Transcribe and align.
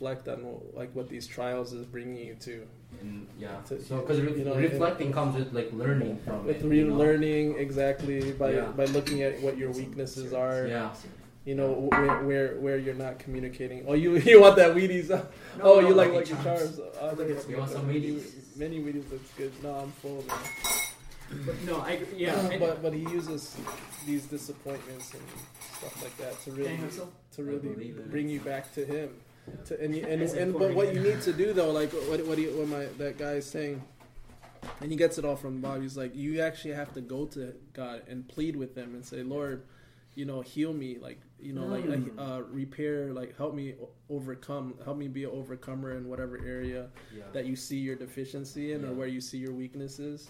reflect 0.00 0.28
on 0.28 0.44
what, 0.44 0.74
like 0.76 0.94
what 0.94 1.08
these 1.08 1.26
trials 1.26 1.72
is 1.72 1.84
bringing 1.84 2.24
you 2.26 2.34
to. 2.40 2.66
And 3.00 3.26
yeah, 3.38 3.56
To- 3.68 3.82
so 3.82 3.98
because 4.00 4.20
re- 4.20 4.36
you 4.38 4.44
know, 4.44 4.54
reflecting 4.54 5.12
comes 5.12 5.36
with 5.36 5.52
like 5.52 5.72
learning 5.72 6.18
from 6.24 6.46
With 6.46 6.64
it. 6.64 6.66
re- 6.66 6.78
you 6.78 6.86
know? 6.88 7.56
exactly 7.56 8.32
by 8.32 8.52
Yeah. 8.54 8.66
by 8.76 8.86
looking 8.86 9.22
at 9.22 9.40
what 9.42 9.56
your 9.56 9.70
weaknesses 9.70 10.32
are. 10.32 10.66
Yeah. 10.66 10.90
You 11.44 11.54
know 11.54 11.70
where 11.90 12.22
where, 12.24 12.48
where 12.60 12.76
you're 12.78 12.94
not 13.06 13.18
communicating. 13.18 13.84
Oh, 13.86 13.94
you 13.94 14.16
you 14.30 14.40
want 14.40 14.56
that 14.56 14.74
Wheaties? 14.74 15.08
No, 15.58 15.64
oh, 15.64 15.80
no, 15.80 15.88
you 15.88 15.94
like 15.94 16.12
Lucky 16.12 16.32
Lucky 16.34 16.44
Charms? 16.44 16.80
Oh, 17.00 17.08
I 17.10 17.14
think 17.14 17.28
You 17.28 17.34
good. 17.48 17.58
want 17.58 17.70
some 17.70 17.88
Wheaties? 17.88 18.56
Many 18.56 18.80
Wheaties 18.80 19.10
looks 19.10 19.30
good. 19.36 19.52
No, 19.62 19.74
I'm 19.74 19.90
full. 20.02 20.22
Man. 20.26 20.36
But 21.46 21.54
no, 21.64 21.76
I 21.80 22.00
yeah. 22.16 22.34
Uh, 22.34 22.48
I- 22.48 22.58
but 22.58 22.82
but 22.82 22.92
he 22.92 23.00
uses 23.18 23.56
these 24.06 24.24
disappointments 24.26 25.14
and 25.14 25.22
stuff 25.78 26.02
like 26.02 26.16
that 26.18 26.34
to 26.44 26.50
really 26.52 26.64
Dang, 26.76 26.82
I'm 26.84 26.90
so- 26.90 27.08
to 27.36 27.42
really 27.44 27.92
bring 28.10 28.28
you 28.28 28.40
back 28.40 28.74
to 28.74 28.84
him. 28.84 29.10
To, 29.66 29.82
and 29.82 29.94
you, 29.96 30.04
and, 30.06 30.22
and 30.22 30.52
but 30.56 30.74
what 30.74 30.94
you 30.94 31.00
need 31.00 31.20
to 31.22 31.32
do 31.32 31.52
though, 31.52 31.70
like 31.72 31.90
what 31.92 32.24
what, 32.26 32.38
he, 32.38 32.46
what 32.46 32.68
my 32.68 32.86
that 32.98 33.18
guy 33.18 33.32
is 33.34 33.46
saying, 33.46 33.82
and 34.80 34.90
he 34.90 34.96
gets 34.96 35.18
it 35.18 35.24
all 35.24 35.36
from 35.36 35.60
Bob. 35.60 35.82
He's 35.82 35.96
like, 35.96 36.14
you 36.14 36.40
actually 36.40 36.74
have 36.74 36.92
to 36.94 37.00
go 37.00 37.26
to 37.26 37.54
God 37.72 38.02
and 38.08 38.26
plead 38.28 38.54
with 38.56 38.76
Him 38.76 38.94
and 38.94 39.04
say, 39.04 39.22
Lord, 39.22 39.64
you 40.14 40.24
know, 40.24 40.40
heal 40.40 40.72
me, 40.72 40.98
like 40.98 41.20
you 41.40 41.52
know, 41.52 41.66
like 41.66 41.84
Mm. 41.84 42.10
uh, 42.18 42.42
repair, 42.44 43.12
like 43.12 43.36
help 43.36 43.54
me 43.54 43.74
overcome, 44.10 44.74
help 44.84 44.98
me 44.98 45.08
be 45.08 45.24
an 45.24 45.30
overcomer 45.30 45.96
in 45.96 46.08
whatever 46.08 46.38
area 46.46 46.88
Yeah. 47.16 47.24
that 47.32 47.46
you 47.46 47.56
see 47.56 47.78
your 47.78 47.96
deficiency 47.96 48.72
in, 48.72 48.84
or 48.84 48.92
where 48.92 49.08
you 49.08 49.20
see 49.20 49.38
your 49.38 49.52
weaknesses, 49.54 50.28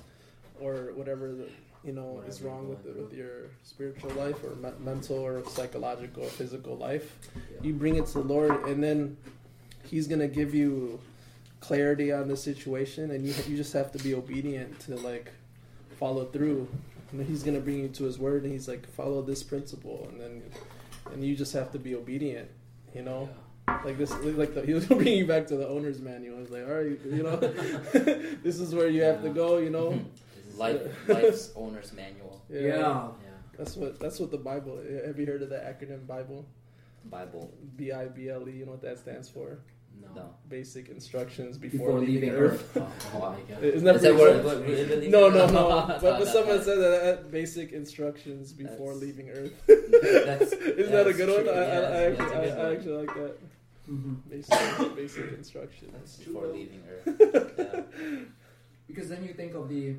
or 0.60 0.92
whatever 0.94 1.32
the, 1.32 1.48
you 1.84 1.92
know 1.92 2.22
is 2.26 2.42
wrong 2.42 2.68
with 2.68 2.84
the, 2.84 3.02
with 3.02 3.12
your 3.12 3.48
spiritual 3.62 4.10
life 4.10 4.42
or 4.44 4.54
me- 4.56 4.78
mental 4.80 5.18
or 5.18 5.44
psychological 5.46 6.24
or 6.24 6.28
physical 6.28 6.76
life. 6.76 7.16
Yeah. 7.34 7.68
You 7.68 7.72
bring 7.74 7.96
it 7.96 8.06
to 8.06 8.14
the 8.14 8.24
Lord, 8.24 8.64
and 8.66 8.82
then 8.82 9.16
He's 9.84 10.06
gonna 10.06 10.28
give 10.28 10.54
you 10.54 11.00
clarity 11.60 12.12
on 12.12 12.28
the 12.28 12.36
situation, 12.36 13.10
and 13.10 13.26
you 13.26 13.34
you 13.48 13.56
just 13.56 13.72
have 13.72 13.92
to 13.92 13.98
be 13.98 14.14
obedient 14.14 14.78
to 14.80 14.96
like 14.96 15.30
follow 15.98 16.26
through. 16.26 16.68
And 17.12 17.26
He's 17.26 17.42
gonna 17.42 17.60
bring 17.60 17.80
you 17.80 17.88
to 17.88 18.04
His 18.04 18.18
Word, 18.18 18.44
and 18.44 18.52
He's 18.52 18.68
like 18.68 18.86
follow 18.92 19.22
this 19.22 19.42
principle, 19.42 20.06
and 20.10 20.20
then 20.20 20.42
and 21.12 21.24
you 21.24 21.34
just 21.34 21.52
have 21.54 21.72
to 21.72 21.78
be 21.78 21.94
obedient. 21.94 22.48
You 22.94 23.02
know 23.02 23.28
like 23.84 23.98
this 23.98 24.10
like 24.10 24.54
the, 24.54 24.62
he 24.66 24.74
was 24.74 24.86
bringing 24.86 25.18
you 25.18 25.26
back 25.26 25.46
to 25.48 25.56
the 25.56 25.68
owner's 25.68 26.00
manual. 26.00 26.38
I 26.38 26.40
was 26.40 26.50
like, 26.50 26.66
all 26.66 26.74
right, 26.74 26.98
you 27.06 27.22
know, 27.22 27.36
this 28.42 28.60
is 28.60 28.74
where 28.74 28.88
you 28.88 29.02
have 29.02 29.22
to 29.22 29.30
go. 29.30 29.58
You 29.58 29.70
know, 29.70 29.92
life, 30.60 30.82
life's 31.08 31.52
owner's 31.56 31.92
manual. 31.92 32.42
yeah. 32.48 32.60
Yeah. 32.76 33.08
That's 33.58 33.76
what 33.76 33.98
that's 34.00 34.18
what 34.20 34.30
the 34.30 34.38
Bible. 34.38 34.80
Have 35.06 35.18
you 35.18 35.26
heard 35.26 35.42
of 35.42 35.50
the 35.50 35.56
acronym 35.56 36.06
Bible? 36.06 36.46
Bible. 37.06 37.52
B 37.76 37.92
I 37.92 38.06
B 38.06 38.28
L 38.30 38.48
E. 38.48 38.52
You 38.52 38.64
know 38.66 38.72
what 38.72 38.82
that 38.82 38.98
stands 38.98 39.28
for? 39.28 39.58
No. 40.14 40.30
Basic 40.48 40.88
instructions 40.88 41.58
before, 41.58 41.78
Before 41.88 42.00
leaving, 42.00 42.14
leaving 42.14 42.30
Earth. 42.30 42.72
Oh, 42.76 42.88
Oh 43.14 43.18
my 43.36 43.40
god. 43.54 43.62
Isn't 43.62 43.84
that 43.84 43.96
Is 43.96 44.02
that 44.02 44.14
pretty 44.16 44.38
what, 44.38 44.42
cool? 44.42 44.60
what 44.60 44.66
we 44.66 44.74
really 44.82 45.08
No, 45.08 45.28
no, 45.28 45.46
no. 45.46 45.86
But 46.00 46.18
but 46.20 46.26
someone 46.28 46.56
not- 46.56 46.64
said 46.64 46.78
that 46.78 47.30
basic 47.30 47.72
instructions 47.72 48.52
before 48.52 48.94
That's- 48.94 49.02
leaving 49.02 49.28
Earth. 49.30 49.52
That's, 49.66 50.52
Isn't 50.52 50.92
that 50.92 51.02
a 51.02 51.12
that's 51.12 51.16
good 51.18 51.28
one? 51.28 51.42
true. 51.44 51.52
I, 51.52 51.54
I, 51.54 51.66
Yeah, 51.66 51.76
I, 51.76 51.80
that's- 51.80 52.20
actually, 52.20 52.26
that's 52.26 52.32
a 52.32 52.38
I, 52.40 52.44
good 52.44 52.58
I 52.58 52.64
one. 52.64 52.76
actually 52.76 52.96
like 53.06 53.14
that. 53.20 53.34
Mhm. 53.90 54.16
Basic, 54.30 54.96
basic 54.96 55.32
instructions. 55.42 56.16
Before 56.16 56.46
leaving 56.46 56.82
Earth. 56.88 57.04
Yeah. 57.58 58.20
Because 58.88 59.08
then 59.08 59.22
you 59.24 59.34
think 59.34 59.54
of 59.54 59.68
the 59.68 59.96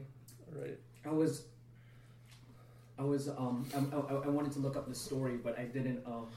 Right. 0.56 0.78
I 1.06 1.10
was, 1.10 1.44
I 3.00 3.04
was, 3.04 3.28
um, 3.30 3.66
I, 3.74 3.96
I, 4.14 4.16
I 4.26 4.28
wanted 4.30 4.52
to 4.54 4.60
look 4.60 4.76
up 4.76 4.88
the 4.88 4.96
story, 4.96 5.38
but 5.38 5.58
I 5.58 5.64
didn't. 5.64 6.02
Um, 6.06 6.28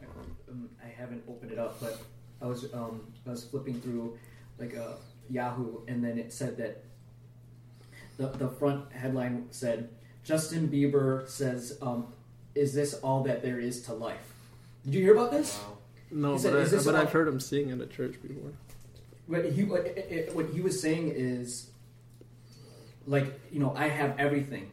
I, 0.00 0.04
um, 0.50 0.68
I 0.82 0.88
haven't 0.88 1.22
opened 1.28 1.52
it 1.52 1.58
up, 1.58 1.80
but 1.80 2.00
I 2.40 2.46
was, 2.46 2.72
um, 2.72 3.02
I 3.26 3.30
was 3.30 3.44
flipping 3.44 3.80
through 3.80 4.16
like 4.58 4.76
uh, 4.76 4.92
Yahoo, 5.28 5.80
and 5.88 6.02
then 6.02 6.18
it 6.18 6.32
said 6.32 6.56
that 6.58 6.82
the 8.16 8.28
the 8.28 8.48
front 8.48 8.90
headline 8.92 9.46
said 9.50 9.90
Justin 10.24 10.68
Bieber 10.68 11.28
says, 11.28 11.76
um, 11.82 12.06
"Is 12.54 12.72
this 12.74 12.94
all 12.94 13.22
that 13.24 13.42
there 13.42 13.58
is 13.60 13.82
to 13.82 13.94
life?" 13.94 14.32
Did 14.84 14.94
you 14.94 15.02
hear 15.02 15.14
about 15.14 15.32
this? 15.32 15.58
Wow. 15.58 15.74
No, 16.10 16.36
said, 16.38 16.52
but, 16.54 16.72
I, 16.78 16.84
but 16.84 16.94
I've 16.94 17.12
heard 17.12 17.28
him 17.28 17.38
sing 17.38 17.68
in 17.68 17.80
a 17.82 17.86
church 17.86 18.14
before. 18.22 18.52
What 19.26 19.44
he 19.52 19.64
what, 19.64 19.86
it- 19.86 19.98
it- 20.10 20.34
what 20.34 20.46
he 20.46 20.62
was 20.62 20.80
saying 20.80 21.12
is, 21.14 21.70
like 23.08 23.26
you 23.52 23.58
know, 23.60 23.72
I 23.76 23.88
have 23.88 24.12
everything. 24.18 24.70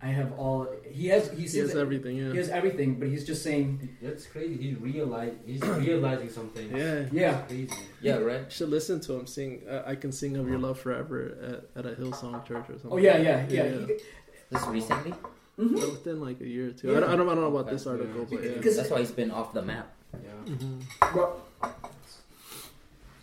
I 0.00 0.06
have 0.18 0.30
all. 0.38 0.68
He 0.88 1.08
has. 1.08 1.28
He, 1.30 1.46
He 1.46 1.58
has 1.58 1.72
that- 1.72 1.80
everything. 1.80 2.16
Yeah. 2.16 2.30
He 2.30 2.36
has 2.38 2.48
everything, 2.50 2.90
but 3.00 3.08
he's 3.08 3.26
just 3.26 3.42
saying, 3.42 3.68
That's 4.00 4.26
crazy. 4.26 4.56
He's 4.56 4.76
realize 4.78 5.32
he's 5.44 5.60
realizing 5.88 6.30
something. 6.30 6.66
Yeah. 6.76 7.06
yeah, 7.10 7.40
crazy. 7.48 7.72
Yeah, 8.00 8.18
right? 8.18 8.42
You 8.42 8.50
should 8.50 8.68
listen 8.70 9.00
to 9.06 9.14
him 9.14 9.26
sing. 9.26 9.62
Uh, 9.68 9.82
I 9.92 9.96
can 9.96 10.12
sing 10.12 10.36
of 10.36 10.46
your 10.48 10.58
love 10.66 10.78
forever 10.78 11.64
at, 11.76 11.84
at 11.84 11.92
a 11.92 11.96
Hillsong 11.96 12.46
church 12.46 12.66
or 12.70 12.78
something. 12.78 12.92
oh 12.92 12.96
yeah, 12.98 13.16
yeah, 13.18 13.46
yeah. 13.50 13.86
This 14.50 14.64
recently? 14.68 15.14
Mhm. 15.58 15.74
But 15.80 15.90
within 15.90 16.20
like 16.20 16.40
a 16.40 16.46
year 16.46 16.68
or 16.68 16.72
two. 16.72 16.92
Yeah. 16.92 16.98
I, 16.98 17.00
don't, 17.00 17.10
I 17.10 17.16
don't 17.16 17.28
I 17.28 17.34
don't 17.34 17.42
know 17.42 17.48
about 17.56 17.66
Okay. 17.66 17.72
this 17.72 17.86
article, 17.88 18.24
but 18.30 18.40
yeah. 18.44 18.52
Because- 18.52 18.76
That's 18.76 18.90
why 18.90 19.00
he's 19.00 19.10
been 19.10 19.32
off 19.32 19.52
the 19.52 19.62
map. 19.62 19.92
Yeah. 20.14 20.54
Mhm. 20.54 20.82
Well, 21.16 21.42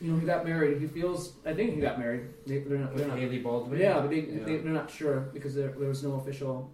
you 0.02 0.12
know, 0.12 0.20
he 0.20 0.26
got 0.26 0.46
married. 0.46 0.82
He 0.82 0.88
feels. 0.88 1.34
I 1.46 1.54
think 1.54 1.76
he 1.76 1.82
got 1.82 1.98
married. 2.00 2.24
They, 2.46 2.60
they're 2.60 2.78
not. 2.80 2.96
They're 2.96 3.08
not 3.08 3.18
Hailey 3.20 3.40
Baldwin. 3.40 3.80
yeah, 3.80 4.00
but 4.02 4.10
they, 4.10 4.22
Yeah. 4.22 4.44
they 4.46 4.58
they're 4.58 4.74
not 4.74 4.90
sure 4.90 5.30
because 5.34 5.56
there, 5.56 5.72
there 5.80 5.88
was 5.88 6.04
no 6.04 6.14
official 6.16 6.72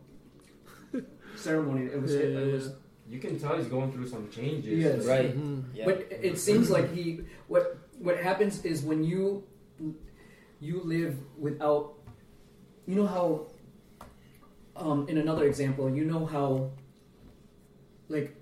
ceremony. 1.36 1.86
It 1.88 2.02
was. 2.02 2.14
Yeah, 2.14 2.20
it, 2.22 2.48
yeah, 2.48 2.54
was. 2.54 2.74
You 3.10 3.20
can 3.20 3.38
tell 3.40 3.58
he's 3.58 3.68
going 3.68 3.92
through 3.92 4.08
some 4.08 4.30
changes. 4.30 4.80
Yes. 4.80 5.06
Right. 5.06 5.38
Mhm. 5.38 5.64
Yeah. 5.74 5.86
But 5.86 5.98
it 6.10 6.20
it 6.24 6.38
seems 6.40 6.70
like 6.70 6.94
he 6.94 7.22
what 7.48 7.78
what 8.00 8.18
happens 8.18 8.64
is 8.66 8.84
when 8.84 9.04
you 9.04 9.44
you 10.60 10.82
live 10.84 11.18
without 11.38 11.94
you 12.88 12.96
know 12.96 13.08
how 13.08 13.48
um, 14.76 15.08
in 15.10 15.18
another 15.18 15.46
example 15.46 15.90
you 15.90 16.06
know 16.06 16.26
how 16.26 16.72
like 18.10 18.36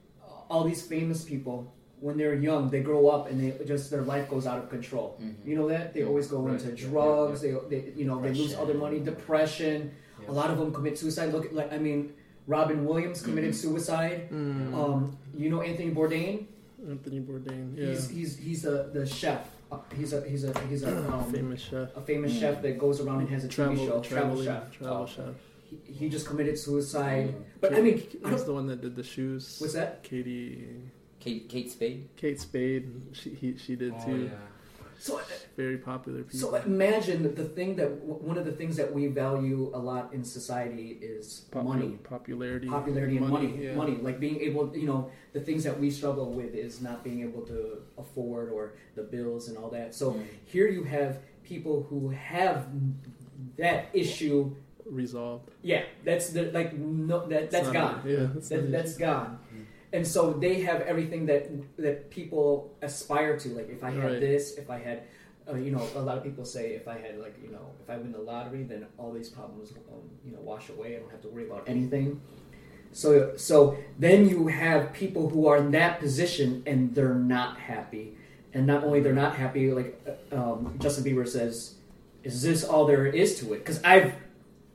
all 0.50 0.64
these 0.64 0.82
famous 0.82 1.24
people 1.24 1.74
when 2.02 2.18
they're 2.18 2.36
young 2.36 2.70
they 2.70 2.82
grow 2.82 3.08
up 3.10 3.30
and 3.30 3.36
they 3.42 3.66
just 3.66 3.90
their 3.92 4.02
life 4.04 4.30
goes 4.30 4.46
out 4.48 4.58
of 4.62 4.70
control 4.70 5.18
Mhm. 5.22 5.34
you 5.46 5.56
know 5.58 5.68
that 5.68 5.94
they 5.94 6.04
always 6.04 6.28
go 6.28 6.40
Right. 6.40 6.54
into 6.62 6.70
Yeah, 6.70 6.90
drugs 6.90 7.42
they, 7.42 7.52
they 7.72 7.92
you 7.96 8.06
know 8.06 8.22
they 8.22 8.30
lose 8.30 8.52
Depression. 8.52 8.60
other 8.64 8.74
money 8.86 9.00
depression 9.00 9.92
Yeah. 10.22 10.32
a 10.32 10.34
lot 10.40 10.50
of 10.52 10.58
them 10.60 10.72
commit 10.74 10.98
suicide 10.98 11.34
look 11.34 11.46
at 11.46 11.54
like 11.54 11.72
i 11.74 11.78
mean 11.78 12.14
robin 12.48 12.86
williams 12.86 13.22
committed 13.22 13.52
Mhm. 13.54 13.62
suicide 13.66 14.30
Mm. 14.32 14.74
um, 14.82 15.18
you 15.38 15.50
know 15.50 15.62
anthony 15.62 15.92
bourdain 15.92 16.46
Anthony 16.90 17.20
Bourdain. 17.20 17.76
Yeah. 17.76 17.88
He's 17.88 18.08
he's 18.10 18.32
he's 18.38 18.62
the 18.62 18.90
the 18.94 19.06
chef. 19.06 19.42
Uh, 19.70 19.80
he's 20.00 20.14
a 20.14 20.22
he's 20.32 20.46
a 20.46 20.52
he's 20.70 20.84
a 20.84 20.92
um, 21.12 21.30
famous 21.30 21.60
chef. 21.60 21.90
a 21.94 22.00
famous 22.00 22.32
Mm. 22.32 22.40
chef 22.40 22.62
that 22.62 22.78
goes 22.80 23.02
around 23.02 23.20
and 23.24 23.30
has 23.36 23.44
a 23.44 23.50
Travel, 23.50 23.76
TV 23.76 23.86
show. 23.88 24.00
Travel 24.00 24.38
traveling, 24.38 24.46
chef. 24.46 24.72
travel 24.78 24.98
Oh. 25.04 25.06
chef. 25.06 25.36
He, 25.70 25.76
he 26.00 26.06
just 26.16 26.26
committed 26.26 26.58
suicide. 26.58 27.28
Mm. 27.36 27.44
But 27.60 27.74
I 27.76 27.82
mean, 27.82 27.96
I 27.96 27.98
he's 28.00 28.12
don't, 28.22 28.46
the 28.46 28.54
one 28.54 28.68
that 28.68 28.80
did 28.80 28.96
the 28.96 29.04
shoes. 29.04 29.58
what's 29.60 29.74
that? 29.74 30.02
Katie, 30.04 30.68
Kate, 31.20 31.50
Kate 31.50 31.70
Spade? 31.70 32.10
Kate 32.16 32.40
Spade. 32.40 32.90
She 33.14 33.30
he, 33.32 33.58
she 33.58 33.76
did 33.76 33.94
Oh, 34.00 34.06
too. 34.06 34.24
yeah. 34.32 34.38
So 35.02 35.22
Very 35.56 35.78
popular 35.78 36.24
people. 36.24 36.40
so 36.52 36.56
imagine 36.56 37.24
that 37.24 37.38
the 37.38 37.46
thing 37.46 37.78
that 37.78 37.90
one 38.04 38.38
of 38.38 38.44
the 38.46 38.52
things 38.52 38.76
that 38.76 38.94
we 38.94 39.08
value 39.08 39.72
a 39.74 39.80
lot 39.80 40.14
in 40.14 40.26
society 40.26 40.98
is 41.02 41.46
Popu- 41.52 41.64
money. 41.64 42.00
popularity, 42.04 42.68
Popularity 42.68 43.16
and 43.16 43.30
money, 43.30 43.58
yeah. 43.62 43.76
money, 43.76 43.96
like 44.02 44.20
being 44.20 44.42
able, 44.42 44.76
you 44.76 44.88
know, 44.88 45.10
the 45.32 45.40
things 45.40 45.64
that 45.64 45.80
we 45.80 45.90
struggle 45.90 46.34
with 46.34 46.54
is 46.54 46.82
not 46.82 47.02
being 47.02 47.22
able 47.22 47.44
to 47.44 47.82
afford 47.98 48.50
or 48.52 48.74
the 48.96 49.04
bills 49.04 49.48
and 49.48 49.58
all 49.58 49.70
that. 49.70 49.96
So 49.96 50.12
Mm. 50.12 50.24
here 50.46 50.68
you 50.68 50.84
have 50.84 51.20
people 51.44 51.84
who 51.90 52.10
have 52.10 52.68
that 53.58 53.88
issue 53.94 54.54
resolved. 54.86 55.50
Yeah, 55.62 55.84
that's 56.04 56.32
the 56.32 56.52
like 56.52 56.74
no 56.78 57.26
that 57.28 57.52
that's 57.52 57.68
It's 57.68 57.74
not- 57.74 58.04
gone. 58.04 58.12
Yeah, 58.12 58.28
that's 58.34 58.50
That, 58.50 58.64
not- 58.64 58.72
that's 58.72 58.98
gone. 58.98 59.40
And 59.92 60.06
so 60.06 60.34
they 60.34 60.62
have 60.62 60.82
everything 60.82 61.26
that 61.28 61.50
that 61.78 62.10
people 62.12 62.76
aspire 62.82 63.38
to. 63.40 63.50
Like 63.50 63.70
if 63.70 63.84
I 63.84 63.92
had 63.92 64.04
Right. 64.04 64.20
this, 64.20 64.58
if 64.58 64.70
I 64.70 64.78
had, 64.78 65.04
uh, 65.50 65.56
you 65.56 65.72
know, 65.72 65.86
a 65.96 66.00
lot 66.02 66.16
of 66.18 66.24
people 66.24 66.46
say 66.46 66.74
if 66.76 66.88
I 66.88 66.98
had 67.00 67.18
like 67.20 67.36
you 67.44 67.52
know 67.52 67.66
if 67.84 67.90
I 67.90 67.98
win 67.98 68.12
the 68.12 68.20
lottery, 68.20 68.64
then 68.64 68.86
all 69.00 69.12
these 69.12 69.30
problems 69.30 69.72
um, 69.92 70.02
you 70.26 70.32
know 70.32 70.42
wash 70.42 70.70
away. 70.70 70.96
I 70.96 71.00
don't 71.00 71.10
have 71.12 71.22
to 71.22 71.30
worry 71.30 71.46
about 71.48 71.64
anything. 71.68 72.22
So 72.92 73.36
so 73.38 73.78
then 73.98 74.28
you 74.30 74.48
have 74.48 74.94
people 74.94 75.30
who 75.30 75.48
are 75.48 75.58
in 75.58 75.72
that 75.72 76.00
position 76.00 76.64
and 76.68 76.94
they're 76.96 77.16
not 77.16 77.58
happy. 77.60 78.16
And 78.54 78.66
not 78.66 78.84
only 78.84 79.00
they're 79.00 79.14
not 79.14 79.36
happy, 79.36 79.72
like 79.72 80.00
uh, 80.32 80.36
um, 80.36 80.76
Justin 80.80 81.04
Bieber 81.04 81.28
says, 81.28 81.76
is 82.24 82.42
this 82.42 82.64
all 82.64 82.86
there 82.88 83.06
is 83.06 83.40
to 83.40 83.54
it? 83.54 83.60
Because 83.60 83.80
I've 83.84 84.14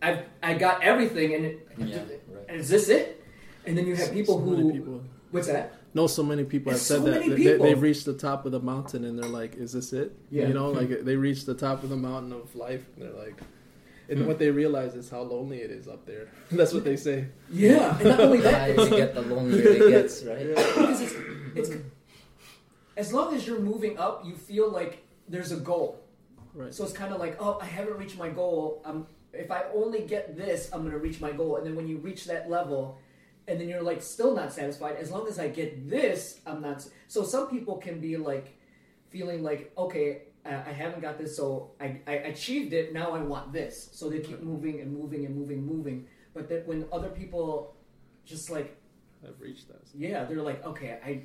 I've 0.00 0.20
I 0.42 0.54
got 0.54 0.82
everything, 0.82 1.34
and 1.34 1.44
it, 1.46 1.68
Yeah, 1.78 1.98
right. 2.28 2.50
is 2.60 2.68
this 2.68 2.88
it? 2.88 3.23
And 3.66 3.76
then 3.78 3.86
you 3.86 3.96
have 3.96 4.12
people 4.12 4.38
so 4.38 4.40
who 4.44 4.56
many 4.56 4.72
people 4.78 5.02
what's 5.30 5.46
that? 5.48 5.72
know 5.94 6.06
so 6.06 6.22
many 6.22 6.44
people 6.44 6.72
have 6.72 6.80
said 6.80 6.98
so 6.98 7.04
that 7.04 7.20
many 7.26 7.44
they, 7.44 7.56
they've 7.56 7.80
reached 7.80 8.04
the 8.04 8.14
top 8.14 8.46
of 8.46 8.52
the 8.52 8.60
mountain 8.60 9.04
and 9.04 9.18
they're 9.18 9.28
like, 9.30 9.54
"Is 9.56 9.72
this 9.72 9.92
it?" 9.92 10.12
Yeah. 10.30 10.48
You 10.48 10.54
know, 10.54 10.70
like 10.70 10.88
they 11.04 11.16
reach 11.16 11.44
the 11.44 11.54
top 11.54 11.82
of 11.82 11.88
the 11.88 11.96
mountain 11.96 12.32
of 12.32 12.54
life 12.56 12.84
and 12.96 13.04
they're 13.06 13.12
like, 13.24 13.40
and 14.08 14.18
Hmm. 14.20 14.26
what 14.26 14.38
they 14.38 14.50
realize 14.50 14.94
is 14.94 15.08
how 15.08 15.22
lonely 15.22 15.58
it 15.62 15.70
is 15.70 15.88
up 15.88 16.04
there. 16.04 16.28
That's 16.52 16.74
what 16.74 16.84
they 16.84 16.96
say. 16.96 17.28
Yeah, 17.50 17.96
and 17.98 18.08
not 18.08 18.20
only 18.20 18.38
The 18.38 18.44
that, 18.44 18.76
higher 18.76 18.80
you 18.88 18.90
get, 18.90 19.14
the 19.14 19.22
lonelier 19.22 19.66
it 19.68 19.88
gets, 19.90 20.22
right? 20.24 20.46
because 20.48 21.00
it's, 21.00 21.14
it's 21.54 21.70
as 22.96 23.12
long 23.12 23.34
as 23.34 23.46
you're 23.46 23.60
moving 23.60 23.98
up, 23.98 24.24
you 24.24 24.34
feel 24.36 24.70
like 24.70 25.04
there's 25.28 25.52
a 25.52 25.56
goal. 25.56 26.00
Right. 26.54 26.72
So 26.72 26.84
it's 26.84 26.92
kind 26.92 27.12
of 27.12 27.18
like, 27.18 27.36
oh, 27.40 27.58
I 27.60 27.64
haven't 27.64 27.96
reached 27.96 28.18
my 28.18 28.28
goal. 28.28 28.82
I'm 28.84 29.06
if 29.32 29.50
I 29.50 29.64
only 29.74 30.02
get 30.02 30.36
this, 30.36 30.68
I'm 30.72 30.84
gonna 30.84 30.98
reach 30.98 31.20
my 31.20 31.32
goal. 31.32 31.56
And 31.56 31.66
then 31.66 31.74
when 31.74 31.88
you 31.88 31.96
reach 31.98 32.26
that 32.26 32.48
level, 32.48 32.98
and 33.46 33.60
then 33.60 33.68
you're 33.68 33.82
like 33.82 34.02
still 34.02 34.34
not 34.34 34.52
satisfied. 34.52 34.96
As 34.96 35.10
long 35.10 35.28
as 35.28 35.38
I 35.38 35.48
get 35.48 35.88
this, 35.88 36.40
I'm 36.46 36.62
not. 36.62 36.86
So 37.08 37.22
some 37.22 37.48
people 37.48 37.76
can 37.76 38.00
be 38.00 38.16
like 38.16 38.56
feeling 39.10 39.42
like, 39.42 39.72
okay, 39.76 40.22
I, 40.46 40.72
haven't 40.72 41.00
got 41.00 41.16
this, 41.18 41.36
so 41.36 41.70
I, 41.80 42.00
I 42.06 42.12
achieved 42.12 42.74
it. 42.74 42.92
Now 42.92 43.12
I 43.12 43.20
want 43.20 43.52
this. 43.52 43.88
So 43.92 44.10
they 44.10 44.20
keep 44.20 44.42
moving 44.42 44.80
and 44.80 44.92
moving 44.92 45.24
and 45.24 45.34
moving, 45.34 45.64
moving. 45.64 46.06
But 46.34 46.48
that 46.50 46.66
when 46.66 46.84
other 46.92 47.08
people 47.08 47.74
just 48.26 48.50
like 48.50 48.76
I've 49.26 49.40
reached 49.40 49.68
that. 49.68 49.80
yeah, 49.94 50.24
they're 50.24 50.42
like, 50.42 50.64
okay, 50.66 50.98
I 51.04 51.22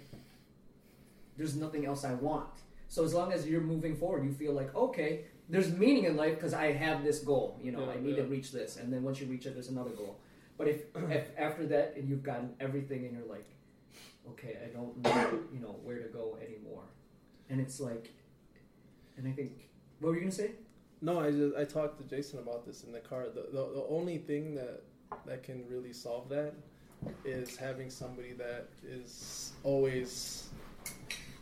there's 1.38 1.56
nothing 1.56 1.86
else 1.86 2.04
I 2.04 2.13
want. 2.13 2.50
So 2.88 3.04
as 3.04 3.13
long 3.13 3.33
as 3.33 3.48
you're 3.48 3.62
moving 3.62 3.95
forward, 3.95 4.25
you 4.25 4.31
feel 4.31 4.54
like, 4.54 4.74
okay, 4.75 5.25
there's 5.48 5.72
meaning 5.72 6.06
in 6.06 6.15
life 6.15 6.36
because 6.36 6.54
I 6.54 6.72
have 6.72 7.04
this 7.04 7.19
goal. 7.19 7.60
You 7.62 7.72
know, 7.72 7.86
Yeah, 7.86 7.92
I 7.92 8.00
need 8.00 8.15
to 8.15 8.24
reach 8.24 8.51
this, 8.51 8.77
and 8.77 8.92
then 8.92 9.04
once 9.04 9.19
you 9.19 9.27
reach 9.27 9.45
it, 9.45 9.54
there's 9.54 9.69
another 9.69 9.92
goal. 9.92 10.18
But 10.60 10.68
if, 10.68 10.82
if 11.10 11.30
after 11.40 11.66
that 11.68 11.96
and 11.96 12.08
you've 12.08 12.22
gotten 12.22 12.52
everything, 12.60 13.06
and 13.06 13.18
you're 13.18 13.28
like, 13.28 13.50
okay, 14.32 14.58
I 14.64 14.68
don't 14.68 14.96
know, 15.02 15.40
you 15.52 15.60
know, 15.60 15.80
where 15.84 15.98
to 15.98 16.10
go 16.10 16.38
anymore, 16.46 16.84
and 17.50 17.60
it's 17.60 17.80
like, 17.80 18.12
and 19.18 19.28
I 19.28 19.32
think, 19.32 19.70
what 20.00 20.10
were 20.10 20.16
you 20.16 20.22
gonna 20.22 20.32
say? 20.32 20.52
No, 21.02 21.20
I 21.20 21.32
just 21.32 21.56
I 21.56 21.64
talked 21.64 21.98
to 21.98 22.16
Jason 22.16 22.40
about 22.40 22.66
this 22.66 22.84
in 22.84 22.92
the 22.92 23.00
car. 23.00 23.26
The 23.34 23.48
the, 23.52 23.74
the 23.74 23.86
only 23.90 24.20
thing 24.20 24.54
that 24.56 24.84
that 25.26 25.44
can 25.44 25.64
really 25.68 25.94
solve 25.94 26.30
that 26.30 26.54
is 27.24 27.56
having 27.56 27.90
somebody 27.90 28.34
that 28.34 28.68
is 28.86 29.54
always 29.64 30.49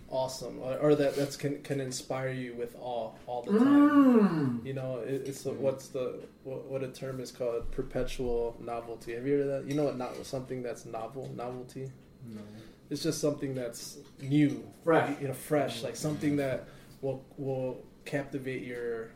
awesome 0.10 0.60
or, 0.60 0.78
or 0.78 0.96
that 0.96 1.16
that's 1.16 1.36
can 1.36 1.62
can 1.64 1.82
inspire 1.82 2.30
you 2.30 2.54
with 2.56 2.76
awe 2.80 3.12
all 3.26 3.42
the 3.44 3.58
time. 3.58 4.60
Mm. 4.62 4.66
You 4.66 4.74
know, 4.74 5.00
it, 5.00 5.24
it's 5.26 5.44
the, 5.44 5.52
what's 5.52 5.88
the 5.90 6.20
what, 6.44 6.66
what 6.66 6.84
a 6.84 6.88
term 6.88 7.20
is 7.20 7.32
called 7.32 7.70
perpetual 7.72 8.56
novelty. 8.60 9.14
Have 9.14 9.26
you 9.28 9.34
heard 9.34 9.42
of 9.42 9.48
that? 9.48 9.70
You 9.70 9.76
know 9.76 9.84
what? 9.86 9.98
Not 9.98 10.26
something 10.26 10.64
that's 10.64 10.86
novel 10.86 11.32
novelty. 11.36 11.92
No. 12.28 12.42
It's 12.90 13.04
just 13.04 13.20
something 13.20 13.54
that's 13.54 13.98
new, 14.22 14.66
Fresh. 14.84 15.20
You 15.22 15.28
know, 15.28 15.34
fresh, 15.34 15.84
like 15.84 15.96
something 15.96 16.38
that 16.38 16.68
will 17.02 17.24
will 17.38 17.84
captivate 18.06 18.64
your 18.64 19.12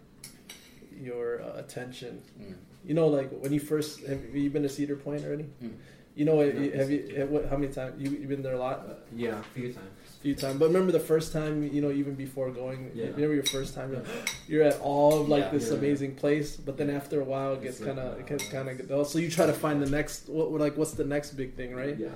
your 0.94 1.42
uh, 1.42 1.58
attention. 1.58 2.22
Mm. 2.40 2.56
You 2.84 2.94
know, 2.96 3.08
like 3.08 3.30
when 3.32 3.54
you 3.54 3.60
first 3.60 4.02
have 4.02 4.36
you 4.36 4.50
been 4.50 4.64
to 4.64 4.70
Cedar 4.70 4.98
Point 4.98 5.24
already? 5.24 5.46
Mm. 5.64 5.74
You 6.16 6.26
know, 6.26 6.36
No, 6.36 6.52
have 6.78 6.92
you 6.92 7.14
have, 7.18 7.30
what, 7.30 7.46
how 7.50 7.56
many 7.58 7.72
times 7.72 7.94
you 8.02 8.12
you've 8.12 8.28
been 8.28 8.42
there 8.44 8.54
a 8.56 8.60
lot? 8.60 8.80
Uh, 8.88 8.94
yeah, 9.16 9.40
a 9.40 9.44
few 9.44 9.72
times. 9.72 9.88
A 10.20 10.22
few 10.22 10.36
times. 10.36 10.60
But 10.60 10.66
remember 10.68 10.92
the 10.92 11.00
first 11.00 11.32
time, 11.32 11.64
you 11.76 11.82
know, 11.82 11.90
even 11.92 12.16
before 12.16 12.52
going, 12.52 12.92
Yeah. 12.94 13.06
remember 13.16 13.34
your 13.34 13.46
first 13.46 13.74
time, 13.76 13.94
you're, 13.94 14.04
you're 14.48 14.64
at 14.64 14.80
all 14.82 15.22
of 15.22 15.30
like 15.30 15.46
Yeah. 15.46 15.52
this 15.58 15.72
amazing 15.72 16.16
place, 16.16 16.58
but 16.58 16.78
then 16.78 16.90
after 16.90 17.22
a 17.22 17.24
while, 17.24 17.54
it 17.54 17.64
gets 17.64 17.80
kind 17.80 17.98
of, 17.98 18.20
it 18.20 18.24
uh, 18.24 18.28
gets 18.28 18.50
kind 18.50 18.68
of 18.70 18.88
dull. 18.90 19.06
So 19.06 19.20
you 19.20 19.30
try 19.30 19.46
to 19.46 19.54
find 19.54 19.82
the 19.82 19.90
next, 19.90 20.28
what, 20.28 20.52
like, 20.52 20.76
what's 20.78 20.92
the 20.94 21.06
next 21.06 21.32
big 21.32 21.56
thing, 21.56 21.74
right? 21.74 21.98
Yeah. 21.98 22.10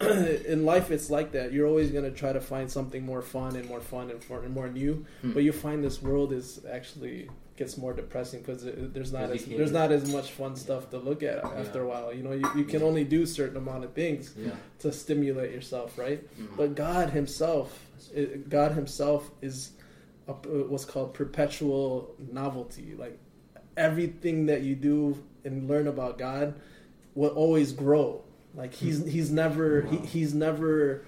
In 0.46 0.64
life, 0.64 0.90
it's 0.90 1.08
like 1.08 1.30
that. 1.32 1.52
You're 1.52 1.66
always 1.68 1.90
gonna 1.92 2.10
try 2.10 2.32
to 2.32 2.40
find 2.40 2.68
something 2.70 3.04
more 3.06 3.22
fun 3.22 3.54
and 3.56 3.68
more 3.68 3.80
fun 3.80 4.10
and 4.10 4.52
more 4.54 4.68
new, 4.68 5.06
Hmm. 5.22 5.32
but 5.32 5.42
you 5.44 5.52
find 5.52 5.82
this 5.84 6.02
world 6.02 6.32
is 6.32 6.60
actually 6.70 7.28
gets 7.58 7.76
more 7.76 7.92
depressing 7.92 8.40
because 8.40 8.62
there's 8.64 9.12
not 9.12 9.24
as 9.24 9.44
there's 9.44 9.72
can't- 9.72 9.92
as 9.92 10.10
much 10.12 10.30
fun 10.32 10.54
stuff 10.56 10.88
to 10.90 10.98
look 10.98 11.22
at 11.22 11.44
after 11.44 11.80
Yeah. 11.80 11.84
a 11.84 11.88
while. 11.88 12.14
You 12.14 12.22
know, 12.22 12.32
you, 12.32 12.48
you 12.56 12.64
can 12.64 12.82
only 12.82 13.04
do 13.04 13.26
certain 13.26 13.56
amount 13.56 13.84
of 13.84 13.92
things 13.92 14.32
Yeah. 14.38 14.52
to 14.78 14.92
stimulate 14.92 15.52
yourself, 15.52 15.98
right? 15.98 16.20
Mm. 16.40 16.56
But 16.56 16.74
God 16.74 17.10
Himself, 17.10 17.84
God 18.48 18.72
Himself 18.72 19.30
is 19.42 19.72
a, 20.28 20.32
what's 20.32 20.84
called 20.84 21.14
perpetual 21.14 22.14
novelty. 22.32 22.94
Like 22.96 23.18
everything 23.76 24.46
that 24.46 24.62
you 24.62 24.74
do 24.76 25.22
and 25.44 25.68
learn 25.68 25.86
about 25.88 26.16
God 26.18 26.54
will 27.14 27.30
always 27.30 27.72
grow. 27.72 28.22
Like 28.54 28.72
He's 28.72 29.04
He's 29.04 29.30
never 29.30 29.82
he, 29.82 29.96
He's 29.98 30.32
never 30.32 31.02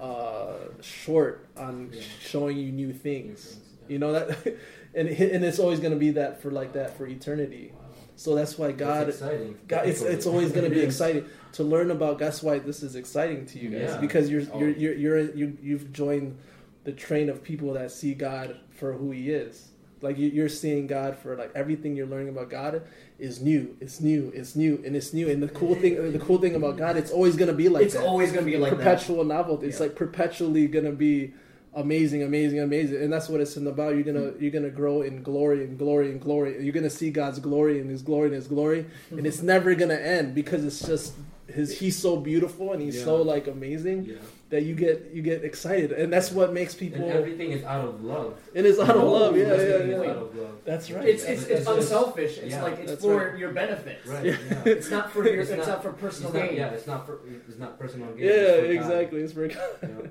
uh, 0.00 0.56
short 0.82 1.46
on 1.56 1.90
Yeah. 1.92 2.02
showing 2.20 2.58
you 2.58 2.70
New 2.70 2.92
things. 2.92 3.56
You 3.88 3.98
know 3.98 4.12
that, 4.12 4.44
and 4.94 5.08
and 5.08 5.44
it's 5.44 5.58
always 5.58 5.80
going 5.80 5.92
to 5.92 5.98
be 5.98 6.10
that 6.12 6.40
for 6.42 6.50
like 6.50 6.72
that 6.74 6.96
for 6.96 7.06
eternity. 7.06 7.72
So 8.18 8.34
that's 8.34 8.56
why 8.56 8.72
God 8.72 9.08
That's. 9.08 9.20
God, 9.68 9.86
it's, 9.86 10.00
it's 10.00 10.24
always 10.26 10.50
going 10.50 10.64
to 10.68 10.74
be 10.74 10.80
exciting 10.90 11.26
to 11.52 11.62
learn 11.62 11.90
about. 11.90 12.18
That's 12.18 12.42
why 12.42 12.58
this 12.58 12.82
is 12.82 12.96
exciting 12.96 13.44
to 13.46 13.58
you 13.58 13.68
guys 13.70 13.90
Yeah. 13.90 13.98
because 14.00 14.30
you're 14.30 14.40
you're 14.58 14.70
you're, 14.70 14.94
you're 14.94 15.20
you, 15.34 15.58
you've 15.62 15.92
joined 15.92 16.38
the 16.84 16.92
train 16.92 17.28
of 17.28 17.42
people 17.42 17.74
that 17.74 17.90
see 17.90 18.14
God 18.14 18.56
for 18.70 18.92
who 18.94 19.10
He 19.10 19.30
is. 19.30 19.68
Like 20.02 20.18
you, 20.18 20.28
you're 20.28 20.48
seeing 20.50 20.86
God 20.86 21.16
for 21.18 21.36
like 21.36 21.50
everything 21.54 21.96
you're 21.96 22.06
learning 22.06 22.28
about 22.28 22.48
God 22.50 22.82
is 23.18 23.40
new. 23.42 23.76
It's 23.80 24.00
new. 24.00 24.30
It's 24.34 24.54
new, 24.56 24.82
and 24.84 24.94
it's 24.96 25.12
new. 25.12 25.28
And 25.28 25.42
the 25.42 25.48
cool 25.48 25.74
thing, 25.74 26.12
the 26.12 26.18
cool 26.18 26.38
thing 26.38 26.54
about 26.54 26.76
God, 26.78 26.96
it's 26.96 27.10
always 27.10 27.34
going 27.36 27.48
to 27.48 27.54
be 27.54 27.68
like 27.68 27.84
it's 27.84 27.94
that. 27.94 28.04
always 28.04 28.30
gonna 28.32 28.46
be 28.46 28.56
like 28.56 28.72
that. 28.72 28.78
perpetual 28.78 29.24
novelty. 29.24 29.66
It's 29.66 29.78
Yeah. 29.80 29.86
like 29.86 29.96
perpetually 29.96 30.68
going 30.68 30.84
to 30.84 30.92
be 30.92 31.32
amazing, 31.76 32.22
amazing, 32.22 32.60
amazing, 32.60 33.02
and 33.02 33.12
that's 33.12 33.28
what 33.28 33.40
it's 33.40 33.56
in 33.56 33.66
about. 33.66 33.94
You're 33.94 34.02
gonna 34.02 34.30
hmm. 34.30 34.42
you're 34.42 34.50
gonna 34.50 34.70
grow 34.70 35.02
in 35.02 35.22
glory 35.22 35.64
and 35.64 35.78
glory 35.78 36.10
and 36.10 36.20
glory. 36.20 36.62
You're 36.64 36.74
gonna 36.74 36.90
see 36.90 37.10
God's 37.10 37.38
glory 37.38 37.80
and 37.80 37.88
His 37.88 38.02
glory 38.02 38.26
and 38.26 38.34
His 38.34 38.48
glory, 38.48 38.86
and 39.10 39.26
it's 39.26 39.40
hmm. 39.40 39.46
never 39.46 39.74
gonna 39.74 39.94
end 39.94 40.34
because 40.34 40.64
it's 40.64 40.84
just 40.84 41.14
His. 41.46 41.78
He's 41.78 41.96
so 41.96 42.16
beautiful 42.16 42.72
and 42.72 42.82
He's 42.82 43.02
so 43.02 43.22
like 43.22 43.46
amazing 43.46 44.06
Yeah. 44.06 44.16
that 44.50 44.62
you 44.64 44.74
get 44.74 45.10
you 45.12 45.22
get 45.22 45.44
excited, 45.44 45.92
and 45.92 46.12
that's 46.12 46.32
what 46.32 46.52
makes 46.52 46.74
people. 46.74 47.04
And 47.04 47.12
everything 47.12 47.52
is 47.52 47.62
out 47.62 47.84
of 47.84 48.02
love. 48.02 48.38
it 48.54 48.64
is 48.64 48.78
out 48.80 48.96
of 48.96 49.04
love. 49.04 49.36
Yeah, 49.36 49.44
Everything 49.44 49.90
yeah, 49.90 50.02
yeah. 50.02 50.12
love. 50.14 50.36
That's 50.64 50.90
right. 50.90 51.06
It's 51.06 51.22
it's, 51.22 51.42
it's 51.42 51.60
It's 51.60 51.68
unselfish. 51.68 52.38
It's 52.38 52.52
yeah, 52.52 52.62
like 52.62 52.78
it's 52.78 52.92
that's 52.92 53.02
for 53.04 53.30
right. 53.30 53.38
your 53.38 53.52
benefit. 53.52 54.00
Right. 54.06 54.24
Yeah. 54.24 54.36
Yeah. 54.50 54.62
It's 54.76 54.90
not 54.90 55.12
for 55.12 55.24
your. 55.24 55.40
It's, 55.40 55.50
It's 55.50 55.66
not, 55.66 55.68
not- 55.68 55.82
for 55.82 55.92
personal 55.92 56.32
gain. 56.32 56.56
yeah, 56.56 56.70
it's 56.70 56.86
not 56.86 57.06
for 57.06 57.20
it's 57.48 57.58
not 57.58 57.78
personal 57.78 58.08
gain. 58.14 58.24
yeah, 58.24 58.32
it's 58.32 58.66
for 58.66 58.74
God. 58.74 58.82
exactly. 58.82 59.20
It's 59.20 59.32
for 59.32 59.46
You 59.46 59.54
know? 59.82 60.08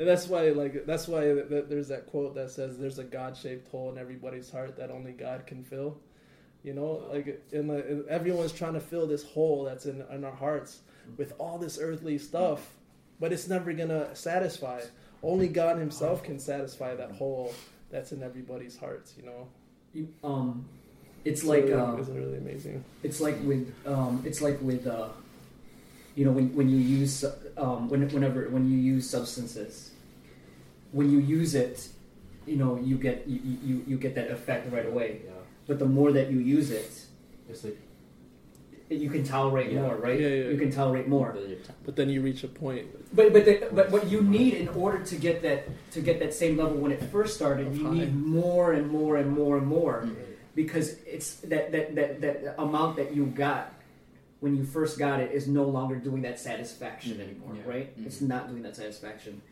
And 0.00 0.08
that's 0.08 0.26
why, 0.26 0.48
like, 0.48 0.86
that's 0.86 1.06
why 1.06 1.20
th- 1.20 1.48
th- 1.50 1.64
there's 1.68 1.88
that 1.88 2.06
quote 2.06 2.34
that 2.34 2.50
says, 2.50 2.78
"There's 2.78 2.98
a 2.98 3.04
God-shaped 3.04 3.68
hole 3.70 3.92
in 3.92 3.98
everybody's 3.98 4.50
heart 4.50 4.76
that 4.78 4.90
only 4.90 5.12
God 5.12 5.46
can 5.46 5.62
fill." 5.62 5.98
You 6.64 6.72
know, 6.74 7.04
like, 7.12 7.42
in 7.52 7.68
the, 7.68 8.04
everyone's 8.08 8.52
trying 8.52 8.74
to 8.74 8.80
fill 8.80 9.06
this 9.06 9.22
hole 9.22 9.64
that's 9.64 9.84
in, 9.86 10.02
in 10.10 10.24
our 10.24 10.32
hearts 10.34 10.80
with 11.18 11.32
all 11.38 11.58
this 11.58 11.78
earthly 11.80 12.18
stuff, 12.18 12.70
but 13.20 13.32
it's 13.32 13.46
never 13.48 13.72
gonna 13.74 14.14
satisfy. 14.16 14.80
Only 15.22 15.48
God 15.48 15.76
Himself 15.78 16.22
can 16.22 16.38
satisfy 16.38 16.94
that 16.96 17.12
hole 17.12 17.52
that's 17.90 18.12
in 18.12 18.22
everybody's 18.22 18.78
hearts. 18.78 19.14
You 19.18 19.26
know, 19.26 19.48
You, 19.92 20.08
um, 20.24 20.64
it's 21.26 21.40
It's 21.40 21.48
like 21.48 21.64
really, 21.64 21.74
uh, 21.74 21.96
it's 21.96 22.08
really 22.08 22.38
amazing. 22.38 22.84
it's 23.02 23.20
like 23.20 23.36
with 23.44 23.70
um, 23.86 24.22
it's 24.24 24.40
like 24.40 24.58
with 24.62 24.86
uh, 24.86 25.08
you 26.14 26.24
know 26.24 26.32
when 26.32 26.54
when 26.54 26.68
you 26.70 26.78
use 26.78 27.24
um, 27.58 27.88
when, 27.88 28.08
whenever 28.10 28.48
when 28.50 28.70
you 28.70 28.78
use 28.78 29.08
substances, 29.08 29.89
when 30.92 31.10
you 31.10 31.18
use 31.18 31.54
it, 31.54 31.88
you 32.46 32.56
know 32.56 32.76
you 32.76 32.96
get 32.96 33.26
you, 33.26 33.40
you, 33.64 33.84
you 33.86 33.96
get 33.96 34.14
that 34.14 34.30
effect 34.30 34.72
right 34.72 34.86
away. 34.86 35.22
Yeah. 35.24 35.32
But 35.66 35.78
the 35.78 35.86
more 35.86 36.12
that 36.12 36.30
you 36.30 36.38
use 36.38 36.70
it, 36.70 36.90
It's 37.48 37.64
like 37.64 37.78
you 38.88 39.08
can 39.10 39.22
tolerate 39.22 39.70
Yeah. 39.70 39.82
more, 39.82 39.96
right? 39.96 40.18
Yeah, 40.18 40.28
yeah. 40.28 40.50
You 40.50 40.58
can 40.58 40.70
tolerate 40.72 41.06
more. 41.06 41.36
But 41.84 41.94
then 41.96 42.08
you 42.10 42.20
reach 42.22 42.42
a 42.44 42.48
point. 42.48 42.86
But 43.14 43.32
but 43.32 43.44
the, 43.44 43.68
but 43.72 43.90
what 43.90 44.08
you 44.10 44.20
need 44.22 44.54
in 44.54 44.68
order 44.68 44.98
to 45.04 45.16
get 45.16 45.42
that 45.42 45.68
to 45.92 46.00
get 46.00 46.18
that 46.20 46.34
same 46.34 46.56
level 46.56 46.76
when 46.78 46.90
it 46.92 47.02
first 47.04 47.34
started, 47.36 47.74
you 47.76 47.88
need 47.88 48.14
more 48.16 48.72
and 48.72 48.88
more 48.90 49.16
and 49.16 49.30
more 49.30 49.58
and 49.58 49.66
more 49.66 50.02
Mm. 50.06 50.16
because 50.54 50.96
it's 51.06 51.34
that 51.52 51.70
that, 51.72 51.94
that 51.94 52.20
that 52.20 52.36
amount 52.58 52.96
that 52.96 53.14
you 53.14 53.26
got 53.26 53.72
when 54.40 54.56
you 54.56 54.64
first 54.64 54.98
got 54.98 55.20
it 55.20 55.30
is 55.32 55.46
no 55.46 55.64
longer 55.64 55.96
doing 55.96 56.22
that 56.22 56.38
satisfaction 56.40 57.12
Mhm. 57.18 57.24
anymore, 57.26 57.54
Yeah. 57.56 57.70
right? 57.72 57.88
Mhm. 58.00 58.06
It's 58.06 58.20
not 58.22 58.48
doing 58.50 58.62
that 58.62 58.74
satisfaction. 58.74 59.42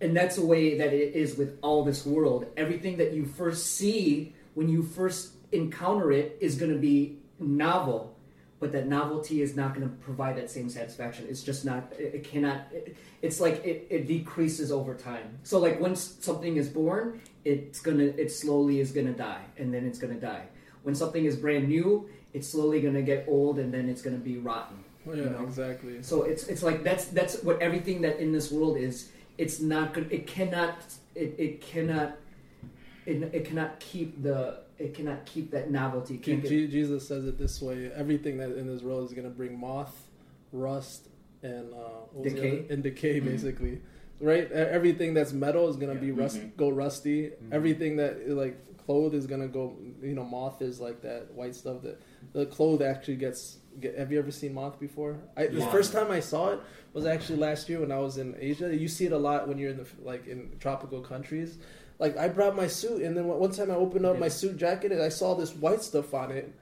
And 0.00 0.14
that's 0.16 0.36
the 0.36 0.44
way 0.44 0.76
that 0.76 0.92
it 0.92 1.14
is 1.14 1.36
with 1.36 1.58
all 1.62 1.84
this 1.84 2.04
world. 2.04 2.46
Everything 2.56 2.98
that 2.98 3.12
you 3.12 3.24
first 3.24 3.76
see 3.76 4.34
when 4.54 4.68
you 4.68 4.82
first 4.82 5.32
encounter 5.52 6.12
it 6.12 6.36
is 6.40 6.56
going 6.56 6.72
to 6.72 6.78
be 6.78 7.18
novel, 7.38 8.14
but 8.60 8.72
that 8.72 8.88
novelty 8.88 9.40
is 9.42 9.56
not 9.56 9.74
going 9.74 9.88
to 9.88 9.94
provide 9.96 10.36
that 10.36 10.50
same 10.50 10.68
satisfaction. 10.68 11.26
It's 11.28 11.42
just 11.42 11.64
not. 11.64 11.92
It, 11.98 12.14
it 12.16 12.24
cannot. 12.24 12.66
It, 12.72 12.96
it's 13.22 13.40
like 13.40 13.64
it, 13.64 13.86
it 13.88 14.06
decreases 14.06 14.70
over 14.70 14.94
time. 14.94 15.38
So 15.44 15.58
like 15.58 15.80
once 15.80 16.16
something 16.20 16.56
is 16.56 16.68
born, 16.68 17.20
it's 17.44 17.80
gonna. 17.80 18.04
It 18.04 18.30
slowly 18.30 18.80
is 18.80 18.92
gonna 18.92 19.12
die, 19.12 19.44
and 19.56 19.72
then 19.72 19.86
it's 19.86 19.98
gonna 19.98 20.14
die. 20.20 20.44
When 20.82 20.94
something 20.94 21.24
is 21.24 21.36
brand 21.36 21.68
new, 21.68 22.08
it's 22.34 22.48
slowly 22.48 22.80
gonna 22.80 23.02
get 23.02 23.24
old, 23.28 23.58
and 23.58 23.72
then 23.72 23.88
it's 23.88 24.02
gonna 24.02 24.16
be 24.18 24.36
rotten. 24.38 24.76
Yeah, 25.06 25.14
You 25.14 25.24
know? 25.30 25.44
exactly. 25.44 26.02
So 26.02 26.22
it's 26.22 26.48
it's 26.48 26.62
like 26.62 26.82
that's 26.84 27.06
that's 27.06 27.42
what 27.42 27.60
everything 27.62 28.02
that 28.02 28.18
in 28.20 28.32
this 28.32 28.50
world 28.52 28.76
is. 28.76 29.10
It's 29.38 29.60
not 29.60 29.92
good. 29.94 30.10
It 30.12 30.26
cannot. 30.26 30.76
It, 31.14 31.34
it 31.38 31.60
cannot 31.60 32.16
it, 33.06 33.22
it 33.32 33.44
cannot 33.44 33.78
keep 33.80 34.22
the 34.22 34.58
it 34.78 34.94
cannot 34.94 35.24
keep 35.26 35.50
that 35.52 35.70
novelty. 35.70 36.14
It 36.14 36.22
Je- 36.22 36.30
can't 36.32 36.42
get- 36.42 36.48
Je- 36.50 36.68
Jesus 36.68 37.06
says 37.08 37.24
it 37.26 37.38
this 37.38 37.60
way: 37.62 37.90
everything 37.94 38.38
that 38.38 38.52
in 38.56 38.66
this 38.66 38.82
world 38.82 39.04
is 39.06 39.12
going 39.14 39.24
to 39.28 39.34
bring 39.34 39.58
moth, 39.58 39.96
rust, 40.52 41.08
and 41.42 41.72
uh, 41.72 41.76
what 42.12 42.24
was 42.24 42.32
the 42.34 42.40
Decay. 42.40 42.58
other- 42.64 42.72
and 42.74 42.82
decay, 42.82 43.20
Mhm. 43.20 43.24
basically. 43.24 43.80
Right? 44.20 44.50
Everything 44.50 45.12
that's 45.14 45.32
metal 45.32 45.68
is 45.68 45.76
going 45.76 45.88
to 45.88 45.94
Yeah. 45.94 46.12
be 46.12 46.12
rust, 46.12 46.38
Mhm. 46.38 46.56
go 46.56 46.70
rusty. 46.70 47.28
Mhm. 47.30 47.52
Everything 47.52 47.96
that 47.96 48.28
like 48.30 48.56
cloth 48.86 49.12
is 49.14 49.26
going 49.26 49.42
to 49.42 49.48
go. 49.48 49.76
You 50.02 50.14
know, 50.14 50.24
moth 50.24 50.62
is 50.62 50.80
like 50.80 51.02
that 51.02 51.32
white 51.34 51.54
stuff 51.54 51.82
that 51.82 52.00
the 52.32 52.46
cloth 52.46 52.80
actually 52.80 53.16
gets. 53.16 53.58
Get, 53.78 53.98
have 53.98 54.10
you 54.10 54.18
ever 54.18 54.30
seen 54.30 54.54
moth 54.54 54.80
before? 54.80 55.18
I, 55.36 55.48
The 55.48 55.60
first 55.66 55.92
time 55.92 56.10
I 56.10 56.20
saw 56.20 56.52
it 56.52 56.60
was 56.94 57.04
actually 57.04 57.38
last 57.40 57.68
year 57.68 57.80
when 57.80 57.92
I 57.92 57.98
was 57.98 58.16
in 58.16 58.34
Asia. 58.40 58.74
You 58.74 58.88
see 58.88 59.04
it 59.04 59.12
a 59.12 59.18
lot 59.18 59.46
when 59.48 59.58
you're 59.58 59.70
in 59.72 59.76
the 59.76 59.86
like 60.02 60.26
in 60.26 60.50
tropical 60.60 61.02
countries. 61.02 61.58
Like 61.98 62.16
I 62.16 62.28
brought 62.28 62.56
my 62.56 62.68
suit, 62.68 63.02
and 63.02 63.14
then 63.14 63.26
one 63.26 63.50
time 63.50 63.70
I 63.70 63.74
opened 63.74 64.06
up 64.06 64.18
my 64.18 64.28
suit 64.28 64.56
jacket, 64.56 64.92
and 64.92 65.02
I 65.02 65.10
saw 65.10 65.34
this 65.34 65.54
white 65.54 65.82
stuff 65.82 66.14
on 66.14 66.30
it, 66.30 66.52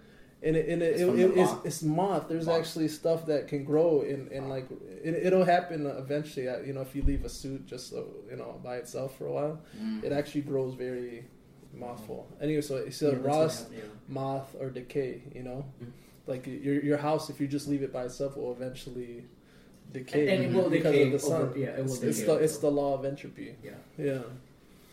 and 0.45 0.57
it, 0.57 0.69
and 0.69 0.83
it, 0.83 0.93
It's 0.93 1.01
it, 1.03 1.09
it- 1.19 1.37
it's, 1.39 1.51
moth? 1.53 1.67
it's 1.67 1.83
moth. 1.83 2.29
There's 2.29 2.47
Moth. 2.47 2.59
actually 2.61 2.89
stuff 2.89 3.27
that 3.27 3.49
can 3.49 3.65
grow, 3.65 4.03
in 4.03 4.29
and 4.33 4.49
like 4.49 4.67
it, 5.03 5.15
it'll 5.27 5.45
happen 5.45 5.87
eventually. 5.87 6.49
uh, 6.49 6.59
You 6.61 6.73
know, 6.75 6.83
if 6.83 6.95
you 6.95 7.03
leave 7.03 7.25
a 7.25 7.29
suit 7.29 7.67
just 7.67 7.91
so 7.91 8.07
you 8.31 8.37
know 8.37 8.61
by 8.63 8.77
itself 8.77 9.17
for 9.19 9.27
a 9.27 9.33
while, 9.33 9.59
Mm. 9.83 10.05
it 10.05 10.13
actually 10.13 10.43
grows 10.43 10.75
very 10.75 11.25
mothful. 11.73 12.27
Anyway, 12.41 12.61
so 12.61 12.77
it's 12.77 13.01
Yeah, 13.03 13.09
a 13.09 13.13
that's 13.13 13.25
what 13.25 13.35
rust, 13.37 13.67
yeah. 13.73 13.81
moth, 14.09 14.55
or 14.61 14.71
decay. 14.71 15.23
You 15.35 15.43
know, 15.43 15.65
Mhm. 15.83 15.91
like 16.27 16.47
your 16.47 16.77
your 16.91 16.99
house, 16.99 17.31
if 17.31 17.41
you 17.41 17.47
just 17.49 17.67
leave 17.69 17.83
it 17.83 17.93
by 17.93 18.05
itself, 18.05 18.37
will 18.37 18.53
eventually 18.53 19.25
decay, 19.93 20.29
And, 20.35 20.45
and 20.45 20.55
it 20.57 20.57
will 20.57 20.71
because 20.71 20.93
decay 20.93 21.07
of 21.07 21.13
the 21.13 21.19
sun. 21.19 21.43
over. 21.43 21.59
Yeah, 21.59 21.69
it 21.79 21.85
will 21.85 21.93
it's, 21.93 21.99
decay. 21.99 22.09
it's 22.11 22.23
the 22.25 22.35
it's 22.45 22.59
the 22.59 22.71
law 22.71 22.95
of 22.99 23.05
entropy. 23.05 23.55
yeah. 23.63 23.71
Yeah. 23.99 24.23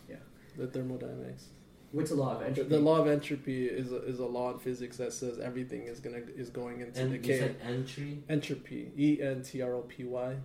Yeah. 0.08 0.16
The 0.56 0.66
thermodynamics. 0.66 1.44
What's 1.92 2.10
the 2.10 2.16
law 2.16 2.36
of 2.36 2.42
entropy? 2.42 2.68
the 2.70 2.80
law 2.80 2.96
of 3.00 3.06
entropy 3.06 3.66
is 3.66 3.92
a, 3.92 4.02
is 4.04 4.18
a 4.18 4.24
law 4.26 4.52
in 4.52 4.58
physics 4.58 4.96
that 4.96 5.12
says 5.12 5.38
everything 5.38 5.82
is 5.82 6.00
gonna 6.00 6.22
is 6.36 6.48
going 6.48 6.80
into 6.80 7.00
And 7.00 7.12
you 7.26 7.38
said 7.38 7.56
entry. 7.64 8.22
Entropy. 8.28 8.90
E 8.98 9.20
N 9.22 9.42
T 9.42 9.60
R 9.62 9.74
O 9.74 9.82
P 9.82 10.04
Y. 10.04 10.36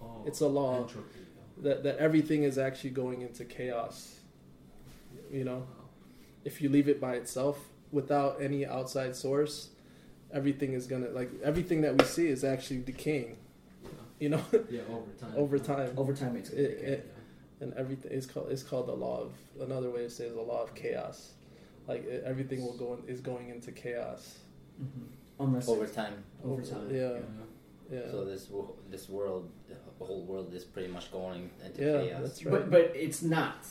Oh, 0.00 0.22
It's 0.26 0.40
a 0.40 0.46
law. 0.46 0.82
Entropy. 0.82 1.20
That 1.62 1.82
that 1.84 1.98
everything 1.98 2.42
is 2.44 2.56
actually 2.58 2.90
going 2.90 3.20
into 3.22 3.44
chaos. 3.44 4.16
You 5.30 5.44
know, 5.44 5.66
oh. 5.78 5.84
if 6.44 6.60
you 6.62 6.68
leave 6.68 6.88
it 6.88 7.00
by 7.00 7.14
itself 7.14 7.58
without 7.92 8.40
any 8.40 8.64
outside 8.66 9.14
source, 9.14 9.68
everything 10.32 10.72
is 10.72 10.86
gonna 10.86 11.10
like 11.10 11.30
everything 11.42 11.82
that 11.82 11.96
we 12.00 12.04
see 12.06 12.28
is 12.28 12.44
actually 12.44 12.80
decaying. 12.80 13.36
You 14.20 14.30
know, 14.30 14.40
Yeah, 14.70 14.80
over 14.90 15.10
time. 15.20 15.32
over 15.36 15.58
time. 15.58 15.90
Over 15.98 16.14
time, 16.14 16.36
it's 16.36 16.48
It- 16.50 16.78
decay. 16.80 16.92
it- 16.92 17.13
and 17.64 17.72
everything 17.74 18.12
is 18.12 18.26
called 18.26 18.50
it's 18.50 18.62
called 18.62 18.86
the 18.86 18.92
law 19.06 19.22
of 19.26 19.32
another 19.68 19.90
way 19.90 20.02
to 20.02 20.10
say 20.10 20.24
is 20.26 20.34
the 20.34 20.40
law 20.52 20.62
of 20.62 20.74
chaos. 20.74 21.32
Like 21.88 22.04
it, 22.06 22.22
everything 22.24 22.62
will 22.62 22.76
go 22.76 22.94
in, 22.94 23.08
is 23.12 23.20
going 23.20 23.48
into 23.48 23.72
chaos. 23.72 24.38
Mhm. 24.80 25.06
Unless 25.40 25.68
Over 25.68 25.86
time. 25.86 26.16
over 26.44 26.62
time. 26.62 26.88
Yeah, 26.94 27.18
yeah, 27.90 28.10
So 28.10 28.24
this 28.24 28.48
this 28.90 29.08
world, 29.08 29.50
the 29.68 30.04
whole 30.04 30.24
world 30.26 30.54
is 30.54 30.64
pretty 30.64 30.88
much 30.96 31.10
going 31.10 31.50
into 31.64 31.82
yeah. 31.82 32.00
chaos. 32.02 32.20
That's 32.22 32.44
right. 32.44 32.52
But 32.52 32.70
but 32.70 32.84
it's 32.94 33.22
not. 33.22 33.66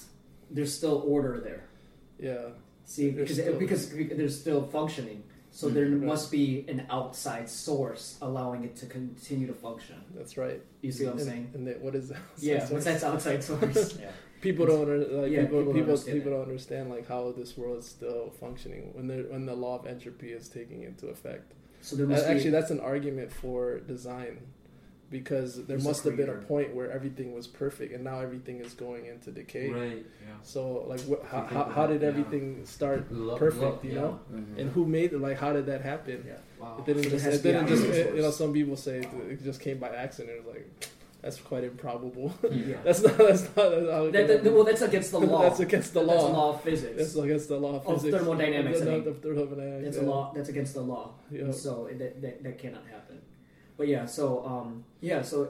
There's 0.51 0.73
still 0.73 0.97
order 1.15 1.39
there. 1.39 1.63
yeah, 2.19 2.49
See, 2.85 3.09
There's 3.09 3.29
because 3.29 3.43
still- 3.45 3.59
because 3.63 4.17
there's 4.19 4.39
still 4.39 4.61
functioning. 4.77 5.23
So 5.55 5.69
Mhm. 5.69 5.73
there 5.75 5.85
Right. 5.85 6.01
must 6.13 6.31
be 6.31 6.65
an 6.67 6.81
outside 6.89 7.47
source 7.47 8.17
allowing 8.23 8.63
it 8.63 8.75
to 8.77 8.87
continue 8.87 9.45
to 9.47 9.53
function. 9.53 9.97
that's 10.15 10.35
right. 10.35 10.59
You 10.81 10.91
see 10.91 11.05
what 11.05 11.13
I'm 11.13 11.19
and, 11.19 11.27
saying? 11.27 11.51
And 11.53 11.67
that, 11.67 11.79
what 11.79 11.93
is 11.95 12.09
that? 12.09 12.17
Yeah. 12.39 12.67
What's 12.71 12.85
that 12.85 13.03
outside 13.03 13.43
source? 13.51 13.97
Yeah. 13.99 14.11
People 14.41 14.65
don't 14.65 14.87
like 15.21 15.31
Yeah, 15.31 15.41
people 15.45 15.59
people 15.59 15.73
people 15.73 15.73
don't 15.73 15.73
people, 15.75 15.91
understand 15.93 16.23
don't 16.25 16.41
understand 16.41 16.89
like 16.89 17.07
how 17.07 17.31
this 17.31 17.55
world 17.55 17.77
is 17.83 17.85
still 17.85 18.31
functioning 18.43 18.83
when 18.95 19.05
the 19.07 19.17
when 19.31 19.45
the 19.45 19.55
law 19.55 19.75
of 19.79 19.85
entropy 19.85 20.31
is 20.33 20.49
taking 20.49 20.81
into 20.83 21.07
effect. 21.07 21.53
So 21.81 21.95
there 21.95 22.07
That- 22.07 22.13
must 22.15 22.25
actually, 22.25 22.49
that's 22.57 22.71
an 22.71 22.79
argument 22.79 23.31
for 23.31 23.79
design 23.81 24.39
because 25.13 25.65
there 25.67 25.77
Who's 25.77 25.83
the 25.85 25.89
must 25.89 26.03
have 26.03 26.17
been 26.17 26.29
a 26.29 26.33
point 26.53 26.75
where 26.75 26.91
everything 26.91 27.33
was 27.33 27.47
perfect 27.47 27.93
and 27.93 28.03
now 28.03 28.19
everything 28.19 28.57
is 28.59 28.73
going 28.73 29.05
into 29.05 29.31
decay. 29.31 29.69
Right. 29.69 30.05
Yeah. 30.27 30.33
So 30.41 30.83
like, 30.91 30.99
wh- 31.01 31.23
how, 31.31 31.43
You 31.43 31.47
think 31.47 31.51
how, 31.51 31.63
how 31.63 31.71
about- 31.71 31.89
did 31.91 32.01
yeah. 32.01 32.07
everything 32.09 32.65
start 32.65 33.01
Lo- 33.11 33.37
perfect? 33.37 33.61
lo- 33.63 33.79
you 33.83 33.91
yeah. 33.91 34.01
know, 34.01 34.19
Mhm. 34.33 34.57
and 34.59 34.71
who 34.71 34.85
made 34.85 35.13
it? 35.13 35.19
Like, 35.21 35.37
how 35.37 35.53
did 35.53 35.65
that 35.67 35.81
happen? 35.81 36.17
yeah. 36.27 36.33
Wow. 36.59 36.75
It 36.79 36.85
didn't 36.85 37.03
So 37.03 37.09
just. 37.11 37.23
there 37.25 37.33
It 37.35 37.43
didn't 37.43 37.67
just. 37.67 37.83
It, 37.85 38.15
you 38.15 38.21
know, 38.23 38.31
some 38.31 38.51
people 38.53 38.75
say 38.75 38.95
it, 38.99 39.07
it 39.31 39.43
just 39.43 39.61
came 39.61 39.77
by 39.77 39.89
accident. 39.89 40.35
It's 40.39 40.47
like 40.47 40.67
that's 41.21 41.37
quite 41.39 41.63
improbable. 41.63 42.33
Yeah. 42.51 42.77
that's 42.85 43.01
not. 43.03 43.17
That's 43.17 43.43
not. 43.55 43.55
That's 43.55 43.91
how 43.95 44.09
That, 44.11 44.43
that- 44.43 44.53
well, 44.53 44.63
that's 44.69 44.81
against 44.81 45.11
the 45.11 45.19
law. 45.33 45.41
That's 45.43 45.59
against 45.59 45.93
the 45.93 46.01
law. 46.01 46.13
That's 46.15 46.23
a 46.23 46.37
law 46.41 46.49
of 46.55 46.61
physics. 46.63 46.97
That's 46.97 47.15
against 47.15 47.47
the 47.49 47.59
law 47.65 47.75
of 47.79 47.87
Of 47.87 47.93
physics. 48.01 48.17
thermodynamics, 48.17 48.81
I 48.81 48.85
mean. 48.85 49.03
the 49.05 49.13
thermodynamics. 49.13 49.83
That's 49.85 49.97
yeah. 49.97 50.03
a 50.03 50.13
law. 50.13 50.33
That's 50.35 50.49
against 50.49 50.73
the 50.73 50.81
law. 50.93 51.05
Yeah. 51.31 51.51
So 51.51 51.89
that, 52.01 52.21
that 52.23 52.43
that 52.43 52.55
cannot 52.57 52.85
happen. 52.95 53.19
But 53.77 53.87
yeah, 53.87 54.05
so 54.05 54.45
um, 54.45 54.83
yeah, 55.01 55.21
so 55.21 55.49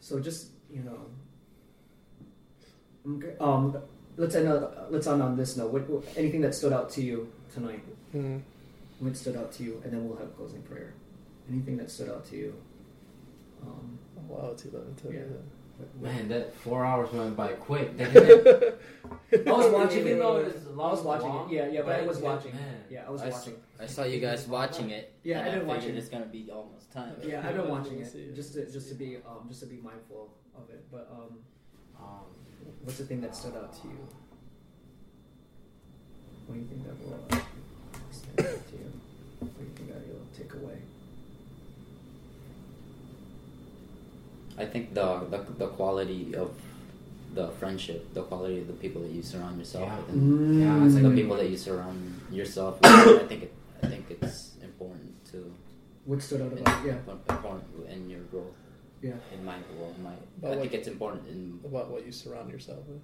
so 0.00 0.20
just 0.20 0.48
you 0.70 0.82
know, 0.82 0.98
um, 3.40 3.76
let's 4.16 4.34
end 4.34 4.48
on, 4.48 4.68
let's 4.90 5.06
end 5.06 5.22
on 5.22 5.36
this 5.36 5.56
note. 5.56 5.72
What, 5.72 5.88
what, 5.88 6.04
anything 6.16 6.40
that 6.42 6.54
stood 6.54 6.72
out 6.72 6.90
to 6.90 7.02
you 7.02 7.30
tonight? 7.52 7.82
Mhm. 8.14 8.42
What 9.00 9.16
stood 9.16 9.36
out 9.36 9.52
to 9.52 9.62
you, 9.62 9.80
and 9.84 9.92
then 9.92 10.08
we'll 10.08 10.16
have 10.18 10.34
closing 10.36 10.62
prayer. 10.62 10.94
Anything 11.50 11.76
that 11.78 11.90
stood 11.90 12.08
out 12.08 12.24
to 12.26 12.36
you? 12.36 12.54
Um, 13.62 13.98
Oh, 14.16 14.22
wow, 14.34 14.50
it's 14.52 14.64
eleven 14.64 14.94
ten. 14.94 15.12
Yeah. 15.12 15.20
What- 15.78 15.88
what- 15.96 16.12
Man, 16.12 16.28
that 16.28 16.54
four 16.54 16.84
hours 16.84 17.12
went 17.12 17.36
by 17.36 17.48
quick. 17.54 17.90
I 17.98 19.50
was 19.50 19.72
watching 19.72 20.06
it. 20.06 20.18
though 20.18 20.36
it's 20.36 20.66
I 20.66 20.70
was 20.76 21.02
watching 21.02 21.28
long, 21.28 21.50
it. 21.50 21.54
Yeah, 21.56 21.68
yeah, 21.68 21.82
but 21.82 22.00
I 22.00 22.02
was 22.06 22.18
it- 22.18 22.24
watching. 22.24 22.52
Man. 22.54 22.76
Yeah, 22.90 23.04
I 23.06 23.10
was 23.10 23.22
I, 23.22 23.26
s- 23.28 23.32
watching. 23.34 23.54
I 23.80 23.86
saw 23.86 24.04
you 24.04 24.20
guys 24.20 24.46
watching 24.46 24.90
it. 24.90 25.12
Yeah, 25.24 25.38
and 25.38 25.46
I've 25.48 25.52
been 25.52 25.60
figured 25.62 25.76
watching 25.76 25.96
It's 25.96 26.08
gonna 26.08 26.26
be 26.26 26.50
almost 26.50 26.92
time. 26.92 27.14
Yeah, 27.26 27.42
I've 27.46 27.56
been 27.56 27.68
watching 27.76 27.98
it 28.00 28.14
it. 28.14 28.34
just 28.36 28.52
to 28.54 28.70
just 28.70 28.88
to 28.90 28.94
be 28.94 29.16
um 29.26 29.48
just 29.48 29.60
to 29.60 29.66
be 29.66 29.76
mindful 29.76 30.30
of 30.56 30.68
it. 30.70 30.84
But 30.92 31.08
um, 31.10 31.38
Um, 31.98 32.26
what's 32.84 32.98
the 32.98 33.04
thing 33.06 33.20
that 33.22 33.34
stood 33.34 33.54
out 33.56 33.72
to 33.80 33.88
you? 33.88 33.98
What 36.46 36.54
do 36.54 36.60
you 36.60 36.66
think 36.66 36.84
that 36.86 36.94
will 37.00 37.14
uh, 37.32 37.40
stand 38.10 38.40
out 38.40 38.66
to 38.68 38.74
you? 38.76 38.90
What 39.40 39.58
do 39.58 39.64
you 39.64 39.70
think 39.76 39.88
that 39.92 40.02
you'll 40.06 40.28
take 40.36 40.52
away? 40.54 40.78
I 44.56 44.64
think 44.64 44.94
the, 44.94 45.26
the 45.30 45.38
the 45.58 45.66
quality 45.68 46.34
of 46.34 46.50
the 47.34 47.48
friendship, 47.58 48.14
the 48.14 48.22
quality 48.22 48.60
of 48.60 48.68
the 48.68 48.72
people 48.74 49.02
that 49.02 49.10
you 49.10 49.22
surround 49.22 49.58
yourself 49.58 49.88
Yeah. 49.88 49.96
with, 49.98 50.08
and 50.10 50.60
Yeah, 50.60 50.84
it's 50.86 50.94
like 50.94 51.02
the 51.02 51.10
people 51.20 51.36
that 51.36 51.48
you 51.50 51.56
surround 51.68 52.20
yourself 52.30 52.80
with. 52.80 52.90
I 53.22 53.26
think 53.26 53.42
it, 53.44 53.52
I 53.82 53.86
think 53.88 54.06
it's 54.10 54.54
important 54.62 55.12
to 55.32 55.52
What 56.06 56.22
stood 56.22 56.42
out 56.42 56.52
about 56.52 56.86
yeah 56.86 56.98
important 57.28 57.64
in 57.90 58.08
your 58.08 58.20
growth. 58.30 58.54
yeah 59.02 59.18
In 59.34 59.44
my 59.44 59.56
well, 59.78 59.90
in 59.96 60.02
my 60.04 60.14
But 60.40 60.46
I 60.46 60.50
what- 60.50 60.60
think 60.60 60.74
it's 60.74 60.88
important 60.88 61.26
in 61.26 61.58
About 61.64 61.90
what 61.90 62.06
you 62.06 62.12
surround 62.12 62.50
yourself 62.52 62.86
with. 62.86 63.02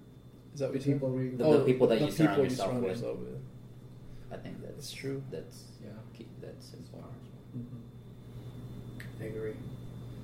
Is 0.53 0.59
that 0.61 0.71
what 0.71 0.85
you 0.85 0.93
people 0.93 1.09
re- 1.09 1.35
The- 1.35 1.57
the 1.59 1.65
people 1.65 1.87
that 1.87 1.99
you 1.99 2.11
surround 2.11 2.35
people 2.37 2.43
yourself 2.49 2.73
with. 2.75 2.83
yourself 2.91 3.17
with. 3.19 3.39
I 4.31 4.37
think 4.37 4.61
that's 4.63 4.77
It's 4.79 4.91
true. 4.93 5.21
That's 5.29 5.57
Yeah. 5.83 5.99
key, 6.15 6.27
that's 6.39 6.67
important. 6.73 7.19
Mhm. 7.57 7.79
I 9.19 9.25
agree. 9.25 9.57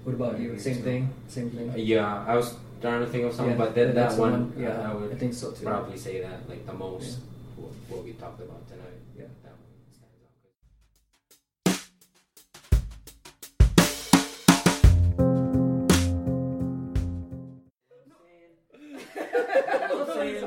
What 0.07 0.15
about 0.15 0.39
you? 0.39 0.57
Same 0.57 0.63
think 0.63 0.77
so. 0.77 0.83
thing. 0.83 1.09
Same 1.27 1.49
thing. 1.49 1.69
Uh, 1.69 1.75
yeah, 1.75 2.23
I 2.25 2.37
was 2.37 2.55
trying 2.79 3.01
to 3.01 3.07
think 3.07 3.25
of 3.25 3.33
something, 3.33 3.59
Yeah, 3.59 3.65
but 3.65 3.75
then 3.75 3.93
that 3.93 4.11
the 4.15 4.21
one, 4.21 4.53
Yeah, 4.57 4.79
I, 4.79 4.91
I 4.91 4.93
would 4.93 5.11
I 5.11 5.15
think 5.15 5.33
so 5.33 5.51
too. 5.51 5.65
probably 5.65 5.97
say 5.97 6.21
that 6.21 6.47
like 6.47 6.65
the 6.65 6.71
most 6.71 7.19
what, 7.57 7.73
what 7.89 8.05
we 8.05 8.13
talked 8.13 8.39
about 8.39 8.65
tonight. 8.69 9.01
Yeah. 9.19 9.25
that 9.43 9.51
one 9.51 9.59
stands 9.99 10.13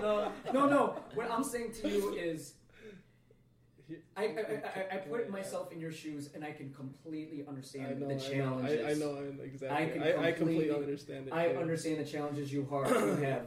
out. 0.04 0.32
no, 0.54 0.66
no. 0.68 0.96
What 1.14 1.30
I'm 1.30 1.44
saying 1.44 1.72
to 1.82 1.88
you 1.90 2.14
is, 2.14 2.54
I, 4.20 4.24
I, 4.24 4.92
I, 4.94 4.94
I 4.94 4.96
put 4.98 5.30
myself 5.30 5.72
in 5.72 5.80
your 5.80 5.92
shoes 5.92 6.30
and 6.34 6.44
I 6.44 6.52
can 6.52 6.72
completely 6.74 7.44
understand 7.48 8.00
know, 8.00 8.08
the 8.08 8.14
I 8.14 8.16
know, 8.18 8.30
challenges. 8.32 8.86
I, 8.86 8.92
know, 9.04 9.32
exactly. 9.42 9.68
I 9.86 9.88
can 9.90 10.02
I, 10.02 10.08
I 10.28 10.32
completely 10.32 10.66
completely- 10.66 10.70
understand 10.74 11.26
it. 11.28 11.32
I 11.32 11.48
too. 11.52 11.58
understand 11.58 11.98
the 12.00 12.04
challenges 12.04 12.52
you 12.52 12.66
hard 12.68 12.88
you 12.90 13.16
have. 13.26 13.46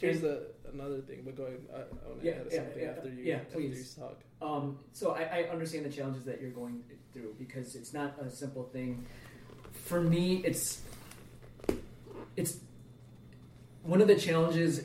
Here's 0.00 0.16
And- 0.16 0.24
the 0.24 0.46
another 0.72 1.00
thing, 1.00 1.22
but 1.24 1.34
go 1.36 1.44
ahead. 1.44 1.60
I, 1.72 1.76
I 1.78 2.08
want 2.08 2.20
to 2.20 2.26
Yeah, 2.26 2.32
add 2.32 2.52
something 2.52 2.82
yeah, 2.82 2.90
after 2.90 3.08
you. 3.08 3.22
yeah, 3.24 3.34
after 3.36 3.60
you 3.60 3.68
please. 3.70 3.94
talk. 3.94 4.20
Um, 4.42 4.78
so 4.92 5.12
I, 5.12 5.22
I 5.22 5.42
understand 5.50 5.86
the 5.86 5.90
challenges 5.90 6.24
that 6.24 6.40
you're 6.42 6.50
going 6.50 6.82
through 7.12 7.34
because 7.38 7.74
it's 7.74 7.94
not 7.94 8.14
a 8.20 8.28
simple 8.30 8.64
thing. 8.64 9.06
For 9.72 10.00
me, 10.00 10.42
it's 10.44 10.82
it's 12.36 12.58
one 13.82 14.00
of 14.02 14.08
the 14.08 14.16
challenges. 14.16 14.82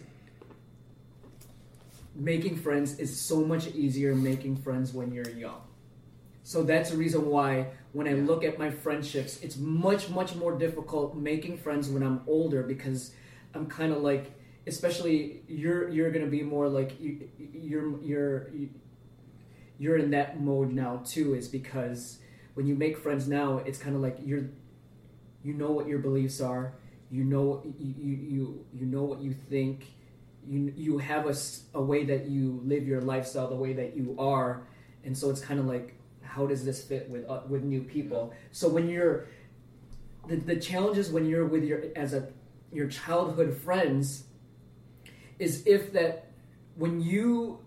Making 2.15 2.57
friends 2.57 2.99
is 2.99 3.19
so 3.19 3.43
much 3.43 3.67
easier 3.67 4.13
making 4.13 4.57
friends 4.57 4.93
when 4.93 5.11
you're 5.11 5.29
young. 5.29 5.61
So 6.43 6.63
that's 6.63 6.91
the 6.91 6.97
reason 6.97 7.25
why 7.27 7.67
when 7.93 8.07
I 8.07 8.13
look 8.13 8.43
at 8.43 8.59
my 8.59 8.69
friendships, 8.69 9.39
it's 9.41 9.57
much 9.57 10.09
much 10.09 10.35
more 10.35 10.57
difficult 10.57 11.15
making 11.15 11.57
friends 11.57 11.89
when 11.89 12.03
I'm 12.03 12.21
older 12.27 12.63
because 12.63 13.13
I'm 13.55 13.67
kind 13.67 13.93
of 13.93 14.01
like 14.01 14.31
especially 14.67 15.41
you're 15.47 15.89
you're 15.89 16.11
gonna 16.11 16.27
be 16.27 16.41
more 16.43 16.67
like 16.67 16.99
you, 16.99 17.29
you're 17.37 18.01
you're 18.01 18.49
you're 19.79 19.97
in 19.97 20.11
that 20.11 20.41
mode 20.41 20.71
now 20.71 21.01
too. 21.05 21.33
Is 21.33 21.47
because 21.47 22.19
when 22.53 22.67
you 22.67 22.75
make 22.75 22.97
friends 22.97 23.27
now, 23.27 23.59
it's 23.59 23.77
kind 23.77 23.95
of 23.95 24.01
like 24.01 24.17
you're 24.23 24.49
you 25.43 25.53
know 25.53 25.71
what 25.71 25.87
your 25.87 25.99
beliefs 25.99 26.41
are. 26.41 26.73
You 27.09 27.23
know 27.23 27.61
you 27.79 27.95
you 27.97 28.15
you, 28.15 28.65
you 28.73 28.85
know 28.85 29.03
what 29.03 29.21
you 29.21 29.33
think. 29.33 29.85
You 30.47 30.73
you 30.75 30.97
have 30.97 31.27
a, 31.27 31.35
a 31.73 31.81
way 31.81 32.03
that 32.05 32.27
you 32.27 32.61
live 32.63 32.87
your 32.87 33.01
lifestyle, 33.01 33.47
the 33.49 33.55
way 33.55 33.73
that 33.73 33.95
you 33.95 34.15
are, 34.19 34.67
and 35.03 35.17
so 35.17 35.29
it's 35.29 35.41
kind 35.41 35.59
of 35.59 35.65
like 35.65 35.95
how 36.21 36.47
does 36.47 36.65
this 36.65 36.83
fit 36.83 37.09
with 37.09 37.29
uh, 37.29 37.41
with 37.47 37.63
new 37.63 37.81
people? 37.81 38.33
So 38.51 38.67
when 38.67 38.89
you're 38.89 39.27
the, 40.27 40.37
the 40.37 40.55
challenges 40.55 41.11
when 41.11 41.27
you're 41.27 41.45
with 41.45 41.63
your 41.63 41.83
as 41.95 42.13
a 42.13 42.27
your 42.71 42.87
childhood 42.87 43.55
friends 43.55 44.25
is 45.39 45.65
if 45.65 45.93
that 45.93 46.31
when 46.75 47.01
you 47.01 47.59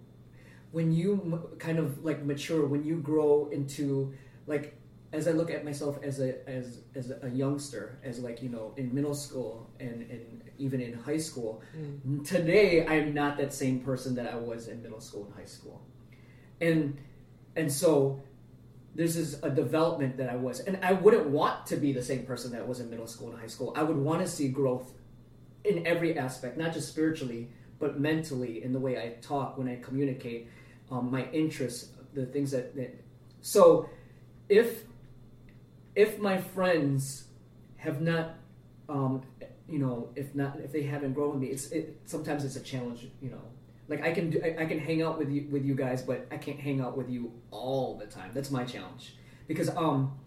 when 0.72 0.92
you 0.92 1.20
m- 1.24 1.58
kind 1.58 1.78
of 1.78 2.04
like 2.04 2.22
mature 2.24 2.66
when 2.66 2.84
you 2.84 2.96
grow 2.96 3.48
into 3.52 4.12
like 4.46 4.76
as 5.12 5.28
I 5.28 5.32
look 5.32 5.50
at 5.50 5.64
myself 5.64 5.98
as 6.02 6.20
a 6.20 6.48
as 6.48 6.80
as 6.94 7.12
a 7.22 7.30
youngster 7.30 7.98
as 8.02 8.18
like 8.18 8.42
you 8.42 8.48
know 8.48 8.72
in 8.76 8.94
middle 8.94 9.14
school 9.14 9.70
and, 9.80 10.02
and 10.10 10.42
even 10.58 10.80
in 10.80 10.92
high 10.94 11.16
school 11.18 11.62
today 12.24 12.86
I'm 12.86 13.14
not 13.14 13.36
that 13.38 13.52
same 13.52 13.80
person 13.80 14.14
that 14.16 14.32
I 14.32 14.36
was 14.36 14.68
in 14.68 14.82
middle 14.82 15.00
school 15.00 15.24
and 15.24 15.34
high 15.34 15.44
school 15.46 15.82
and 16.60 16.98
and 17.54 17.72
so 17.72 18.20
this 18.96 19.14
is 19.16 19.38
a 19.42 19.50
development 19.50 20.16
that 20.16 20.30
I 20.30 20.36
was, 20.36 20.60
and 20.60 20.78
I 20.82 20.94
wouldn't 20.94 21.28
want 21.28 21.66
to 21.66 21.76
be 21.76 21.92
the 21.92 22.02
same 22.02 22.24
person 22.24 22.50
that 22.52 22.66
was 22.66 22.80
in 22.80 22.88
middle 22.88 23.06
school 23.06 23.30
and 23.30 23.38
high 23.38 23.46
school. 23.46 23.74
I 23.76 23.82
would 23.82 23.96
want 23.96 24.22
to 24.22 24.26
see 24.26 24.48
growth 24.48 24.94
in 25.64 25.86
every 25.86 26.18
aspect, 26.18 26.56
not 26.56 26.72
just 26.72 26.88
spiritually, 26.88 27.50
but 27.78 28.00
mentally, 28.00 28.64
in 28.64 28.72
the 28.72 28.78
way 28.78 28.96
I 28.96 29.16
talk, 29.20 29.58
when 29.58 29.68
I 29.68 29.76
communicate, 29.76 30.48
um, 30.90 31.10
my 31.10 31.28
interests, 31.30 31.90
the 32.14 32.24
things 32.24 32.52
that, 32.52 32.74
that. 32.76 32.98
So, 33.42 33.90
if 34.48 34.84
if 35.94 36.18
my 36.18 36.38
friends 36.38 37.24
have 37.76 38.00
not, 38.00 38.36
um, 38.88 39.22
you 39.68 39.78
know, 39.78 40.10
if 40.16 40.34
not, 40.34 40.58
if 40.60 40.72
they 40.72 40.82
haven't 40.82 41.12
grown 41.14 41.30
with 41.32 41.40
me, 41.40 41.48
it's 41.48 41.66
it, 41.72 42.00
sometimes 42.04 42.44
it's 42.44 42.56
a 42.56 42.60
challenge, 42.60 43.08
you 43.20 43.30
know. 43.30 43.42
Like 43.88 44.02
I 44.02 44.12
can 44.12 44.30
do, 44.30 44.40
I, 44.42 44.64
can 44.66 44.78
hang 44.80 45.02
out 45.02 45.16
with 45.18 45.30
you 45.30 45.46
with 45.50 45.64
you 45.64 45.74
guys, 45.74 46.02
but 46.02 46.26
I 46.30 46.36
can't 46.38 46.58
hang 46.58 46.80
out 46.80 46.96
with 46.96 47.08
you 47.08 47.32
all 47.50 47.96
the 47.96 48.06
time. 48.06 48.30
That's 48.34 48.50
my 48.50 48.64
challenge 48.64 49.14
because 49.46 49.68
um, 49.76 50.18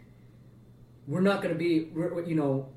we're 1.07 1.19
not 1.21 1.41
going 1.41 1.53
to 1.53 1.59
be, 1.59 1.89
we're, 1.93 2.23
you 2.23 2.35
know, 2.35 2.69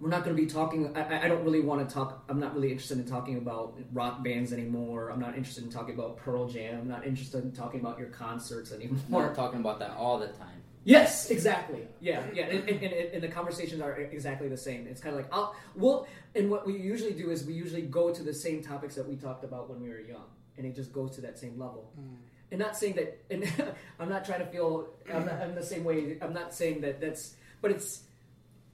we're 0.00 0.10
not 0.10 0.22
going 0.24 0.36
to 0.36 0.40
be 0.40 0.48
talking. 0.48 0.96
I, 0.96 1.02
I- 1.02 1.24
I 1.24 1.28
don't 1.28 1.42
really 1.44 1.60
want 1.60 1.86
to 1.88 1.92
talk. 1.92 2.22
I'm 2.28 2.38
not 2.38 2.54
really 2.54 2.70
interested 2.70 2.98
in 2.98 3.04
talking 3.04 3.36
about 3.36 3.76
rock 3.92 4.22
bands 4.22 4.52
anymore. 4.52 5.08
I'm 5.10 5.18
not 5.18 5.36
interested 5.36 5.64
in 5.64 5.70
talking 5.70 5.94
about 5.96 6.18
Pearl 6.18 6.46
Jam. 6.48 6.78
I'm 6.82 6.88
not 6.88 7.04
interested 7.04 7.42
in 7.42 7.50
talking 7.50 7.80
about 7.80 7.98
your 7.98 8.08
concerts 8.08 8.70
anymore. 8.72 9.00
We're 9.08 9.34
talking 9.34 9.58
about 9.58 9.80
that 9.80 9.90
all 9.96 10.18
the 10.20 10.28
time. 10.28 10.57
Yes, 10.88 11.30
exactly. 11.30 11.86
Yeah, 12.00 12.22
yeah, 12.32 12.46
and, 12.46 12.66
and, 12.66 12.82
and, 12.82 12.92
and 12.92 13.22
the 13.22 13.28
conversations 13.28 13.82
are 13.82 13.94
exactly 13.96 14.48
the 14.48 14.56
same. 14.56 14.86
It's 14.86 15.02
kind 15.02 15.14
of 15.14 15.20
like, 15.20 15.30
I'll, 15.30 15.54
well, 15.76 16.06
and 16.34 16.50
what 16.50 16.66
we 16.66 16.78
usually 16.78 17.12
do 17.12 17.30
is 17.30 17.44
we 17.44 17.52
usually 17.52 17.82
go 17.82 18.10
to 18.10 18.22
the 18.22 18.32
same 18.32 18.62
topics 18.62 18.94
that 18.94 19.06
we 19.06 19.16
talked 19.16 19.44
about 19.44 19.68
when 19.68 19.82
we 19.82 19.90
were 19.90 20.00
young, 20.00 20.24
and 20.56 20.66
it 20.66 20.74
just 20.74 20.90
goes 20.90 21.10
to 21.16 21.20
that 21.20 21.38
same 21.38 21.58
level. 21.58 21.92
Mm. 22.00 22.16
And 22.52 22.58
not 22.58 22.74
saying 22.74 22.94
that, 22.94 23.22
and 23.30 23.44
I'm 24.00 24.08
not 24.08 24.24
trying 24.24 24.40
to 24.40 24.46
feel, 24.46 24.88
I'm, 25.12 25.26
not, 25.26 25.34
I'm 25.34 25.54
the 25.54 25.62
same 25.62 25.84
way. 25.84 26.16
I'm 26.22 26.32
not 26.32 26.54
saying 26.54 26.80
that 26.80 27.02
that's, 27.02 27.34
but 27.60 27.70
it's, 27.70 28.04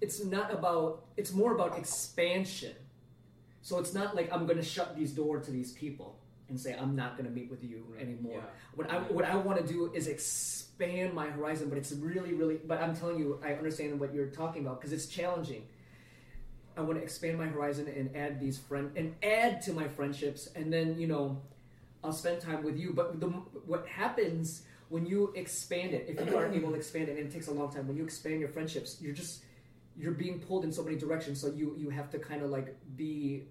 it's 0.01 0.25
not 0.25 0.55
about, 0.55 1.07
it's 1.17 1.33
more 1.33 1.53
about 1.53 1.77
expansion. 1.77 2.75
So 3.63 3.81
it's 3.81 3.93
not 3.93 4.15
like 4.15 4.33
I'm 4.33 4.47
going 4.47 4.59
to 4.59 4.65
shut 4.65 4.95
these 4.95 5.11
doors 5.11 5.47
to 5.47 5.51
these 5.51 5.73
people 5.73 6.21
and 6.49 6.61
say 6.61 6.77
I'm 6.79 6.95
not 6.95 7.17
going 7.17 7.29
to 7.29 7.35
meet 7.35 7.51
with 7.51 7.65
you 7.65 7.85
anymore. 7.99 8.43
Yeah. 8.43 8.51
What 8.75 8.91
I 8.91 8.99
what 8.99 9.25
I 9.25 9.37
want 9.37 9.65
to 9.65 9.73
do 9.73 9.91
is 9.95 10.09
expand 10.09 11.15
my 11.15 11.27
horizon, 11.27 11.69
but 11.69 11.79
it's 11.79 11.93
really 11.93 12.35
really. 12.35 12.61
But 12.65 12.81
I'm 12.81 12.95
telling 12.95 13.19
you, 13.19 13.41
I 13.45 13.55
understand 13.55 13.99
what 13.99 14.15
you're 14.15 14.27
talking 14.27 14.63
about 14.63 14.81
because 14.81 14.93
it's 14.93 15.07
challenging. 15.07 15.65
I 16.77 16.81
want 16.81 16.99
to 16.99 17.03
expand 17.03 17.39
my 17.39 17.47
horizon 17.47 17.87
and 17.89 18.15
add 18.17 18.41
these 18.41 18.59
friend 18.59 18.91
and 18.97 19.15
add 19.23 19.63
to 19.63 19.73
my 19.73 19.89
friendships, 19.89 20.49
and 20.55 20.73
then 20.73 20.99
you 20.99 21.07
know, 21.07 21.41
I'll 22.03 22.13
spend 22.13 22.41
time 22.41 22.63
with 22.63 22.79
you. 22.79 22.93
But 22.93 23.21
the, 23.21 23.29
what 23.29 23.87
happens 23.87 24.63
when 24.89 25.07
you 25.07 25.33
expand 25.35 25.95
it, 25.95 26.07
if 26.09 26.27
you 26.27 26.37
aren't 26.37 26.55
able 26.55 26.71
to 26.71 26.77
expand 26.77 27.09
it, 27.09 27.17
and 27.19 27.27
it 27.27 27.33
takes 27.33 27.49
a 27.49 27.53
long 27.53 27.73
time. 27.73 27.87
When 27.89 27.97
you 27.97 28.05
expand 28.05 28.41
your 28.41 28.49
friendships, 28.49 28.99
you're 29.01 29.15
just 29.15 29.43
you're 29.97 30.13
being 30.13 30.41
pulled 30.41 30.65
in 30.65 30.73
so 30.73 30.83
many 30.83 30.97
directions. 30.97 31.41
So 31.41 31.49
you 31.49 31.75
you 31.79 31.91
have 31.91 32.11
to 32.11 32.19
kind 32.19 32.43
of 32.43 32.51
like 32.51 32.77
be 32.97 33.45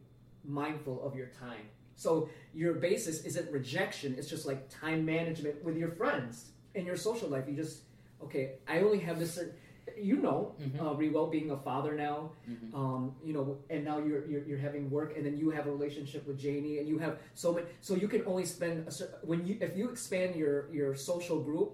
mindful 0.46 1.04
of 1.06 1.16
your 1.16 1.28
time. 1.28 1.70
So 1.96 2.30
your 2.54 2.74
basis 2.76 3.24
isn't 3.26 3.52
rejection; 3.52 4.16
it's 4.18 4.30
just 4.30 4.46
like 4.46 4.70
time 4.70 5.06
management 5.06 5.64
with 5.64 5.78
your 5.78 5.92
friends 5.92 6.52
in 6.76 6.86
your 6.86 6.98
social 6.98 7.30
life. 7.30 7.46
You 7.48 7.56
just 7.56 7.82
okay. 8.24 8.54
I 8.68 8.80
only 8.80 9.00
have 9.00 9.20
this. 9.20 9.34
cer- 9.36 9.56
You 9.98 10.16
know, 10.18 10.56
Mhm. 10.60 10.80
uh, 10.82 10.96
Rewell 10.96 11.28
being 11.28 11.52
a 11.52 11.58
father 11.58 11.94
now, 11.94 12.32
Mhm. 12.50 12.74
um, 12.74 13.16
you 13.24 13.34
know, 13.34 13.58
and 13.70 13.84
now 13.84 13.98
you're, 14.00 14.26
you're 14.30 14.44
you're 14.50 14.58
having 14.70 14.90
work, 14.90 15.16
and 15.18 15.24
then 15.26 15.38
you 15.38 15.50
have 15.52 15.68
a 15.68 15.72
relationship 15.72 16.26
with 16.26 16.38
Janie, 16.40 16.80
and 16.80 16.88
you 16.88 16.98
have 17.00 17.20
so 17.36 17.54
many. 17.54 17.68
So 17.82 17.94
you 17.94 18.08
can 18.08 18.24
only 18.26 18.46
spend 18.46 18.88
a 18.88 18.92
when 19.30 19.46
you 19.46 19.58
if 19.60 19.76
you 19.78 19.90
expand 19.90 20.36
your 20.38 20.56
your 20.74 20.96
social 20.96 21.40
group, 21.44 21.70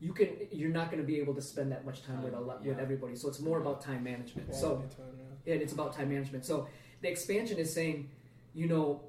you 0.00 0.12
can 0.12 0.28
you're 0.50 0.70
not 0.80 0.90
going 0.90 1.00
to 1.02 1.06
be 1.06 1.18
able 1.20 1.34
to 1.34 1.42
spend 1.42 1.70
that 1.72 1.84
much 1.84 2.02
time 2.02 2.22
with 2.22 2.34
a 2.34 2.40
lot 2.40 2.64
with 2.64 2.78
everybody. 2.78 3.14
So 3.16 3.28
it's 3.28 3.40
more 3.40 3.58
about 3.60 3.80
time 3.80 4.02
management. 4.02 4.54
So 4.54 4.68
time, 4.76 5.14
yeah. 5.46 5.52
and 5.52 5.62
it's 5.62 5.72
about 5.72 5.92
time 5.92 6.08
management. 6.08 6.44
So 6.44 6.66
the 7.02 7.08
expansion 7.08 7.58
is 7.58 7.72
saying, 7.72 8.08
you 8.54 8.66
know, 8.66 9.02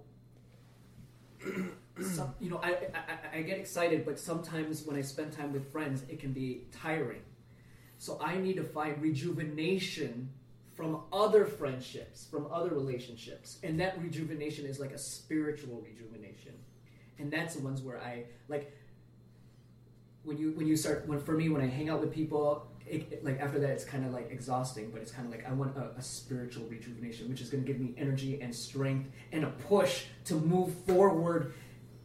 some, 2.02 2.34
you 2.40 2.50
know, 2.50 2.60
I, 2.64 2.70
I 2.94 3.38
I- 3.38 3.42
get 3.42 3.58
excited, 3.60 4.06
but 4.06 4.20
sometimes 4.20 4.84
when 4.86 4.96
I 4.96 5.02
spend 5.02 5.32
time 5.34 5.54
with 5.54 5.72
friends, 5.72 6.04
it 6.10 6.20
can 6.20 6.32
be 6.34 6.62
tiring. 6.72 7.22
So 7.98 8.20
I 8.22 8.38
need 8.38 8.56
to 8.56 8.64
find 8.64 9.02
rejuvenation 9.02 10.30
from 10.74 11.02
other 11.14 11.46
friendships, 11.46 12.26
from 12.32 12.48
other 12.52 12.70
relationships, 12.70 13.60
and 13.64 13.80
that 13.80 14.02
rejuvenation 14.02 14.66
is 14.66 14.80
like 14.80 14.92
a 14.92 14.98
spiritual 14.98 15.82
rejuvenation, 15.82 16.54
and 17.20 17.30
that's 17.32 17.56
the 17.56 17.62
ones 17.62 17.82
where 17.82 18.00
I 18.00 18.24
like 18.48 18.72
when 20.24 20.38
you 20.38 20.52
when 20.52 20.68
you 20.68 20.76
start 20.76 21.08
when 21.08 21.20
for 21.20 21.34
me 21.34 21.50
when 21.50 21.62
I 21.62 21.68
hang 21.68 21.90
out 21.90 22.00
with 22.00 22.12
people 22.14 22.68
it, 22.88 23.08
it- 23.12 23.26
like 23.26 23.40
after 23.40 23.60
that 23.60 23.70
it's 23.70 23.84
kind 23.84 24.06
of 24.06 24.12
like 24.12 24.30
exhausting 24.32 24.92
but 24.92 25.02
it's 25.02 25.12
kind 25.12 25.26
of 25.28 25.32
like 25.32 25.48
I 25.48 25.54
want 25.54 25.76
a, 25.78 25.92
a 25.98 26.02
spiritual 26.02 26.66
rejuvenation 26.68 27.30
which 27.30 27.42
is 27.42 27.50
going 27.50 27.64
to 27.64 27.68
give 27.72 27.80
me 27.80 27.94
energy 27.98 28.40
and 28.42 28.54
strength 28.54 29.10
and 29.32 29.44
a 29.44 29.50
push 29.50 30.06
to 30.26 30.36
move 30.36 30.74
forward 30.86 31.54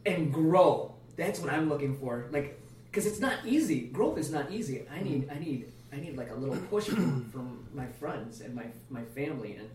and 0.05 0.33
grow. 0.33 0.95
That's 1.17 1.39
what 1.39 1.51
I'm 1.51 1.67
looking 1.69 1.97
for. 1.97 2.27
Like 2.31 2.59
because 2.85 3.05
it's 3.05 3.19
not 3.19 3.33
easy. 3.45 3.81
Growth 3.87 4.17
is 4.17 4.31
not 4.31 4.51
easy. 4.51 4.85
I 4.91 5.01
need 5.01 5.29
I 5.29 5.37
need 5.39 5.71
I 5.91 5.97
need 5.97 6.17
like 6.17 6.31
a 6.31 6.35
little 6.35 6.57
push 6.69 6.85
from, 6.85 7.29
from 7.33 7.67
my 7.73 7.87
friends 7.87 8.41
and 8.41 8.55
my 8.55 8.65
my 8.89 9.03
family 9.03 9.55
and 9.55 9.69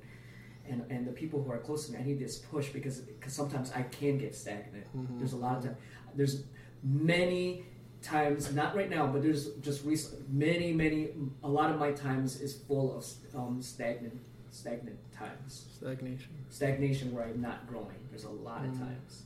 and, 0.69 0.91
and 0.91 1.07
the 1.07 1.13
people 1.13 1.43
who 1.43 1.51
are 1.51 1.59
close 1.59 1.87
to 1.87 1.93
me, 1.93 1.99
I 1.99 2.05
need 2.05 2.21
this 2.21 2.39
push 2.39 2.69
because 2.71 3.01
because 3.01 3.33
sometimes 3.33 3.73
I 3.75 3.83
can 3.83 4.19
get 4.19 4.35
stagnant. 4.35 4.87
Mm-hmm. 4.97 5.19
There's 5.19 5.33
a 5.33 5.37
lot 5.37 5.59
of 5.59 5.65
time. 5.65 5.77
There's 6.15 6.45
many 6.85 7.65
times, 8.03 8.53
not 8.55 8.75
right 8.77 8.91
now, 8.91 9.07
but 9.07 9.23
there's 9.23 9.49
just 9.63 9.85
recent, 9.85 10.31
many 10.33 10.73
many 10.73 11.09
a 11.43 11.49
lot 11.49 11.71
of 11.71 11.79
my 11.79 11.93
times 11.93 12.41
is 12.41 12.55
full 12.55 12.97
of 12.97 13.07
um, 13.35 13.63
stagnant 13.63 14.19
stagnant 14.51 14.99
times, 15.13 15.67
Stagnation. 15.77 16.31
stagnation 16.51 17.15
where 17.15 17.25
I'm 17.25 17.41
not 17.41 17.67
growing. 17.67 17.97
There's 18.11 18.25
a 18.25 18.31
lot 18.31 18.65
of 18.65 18.71
Mm. 18.73 18.79
times, 18.81 19.23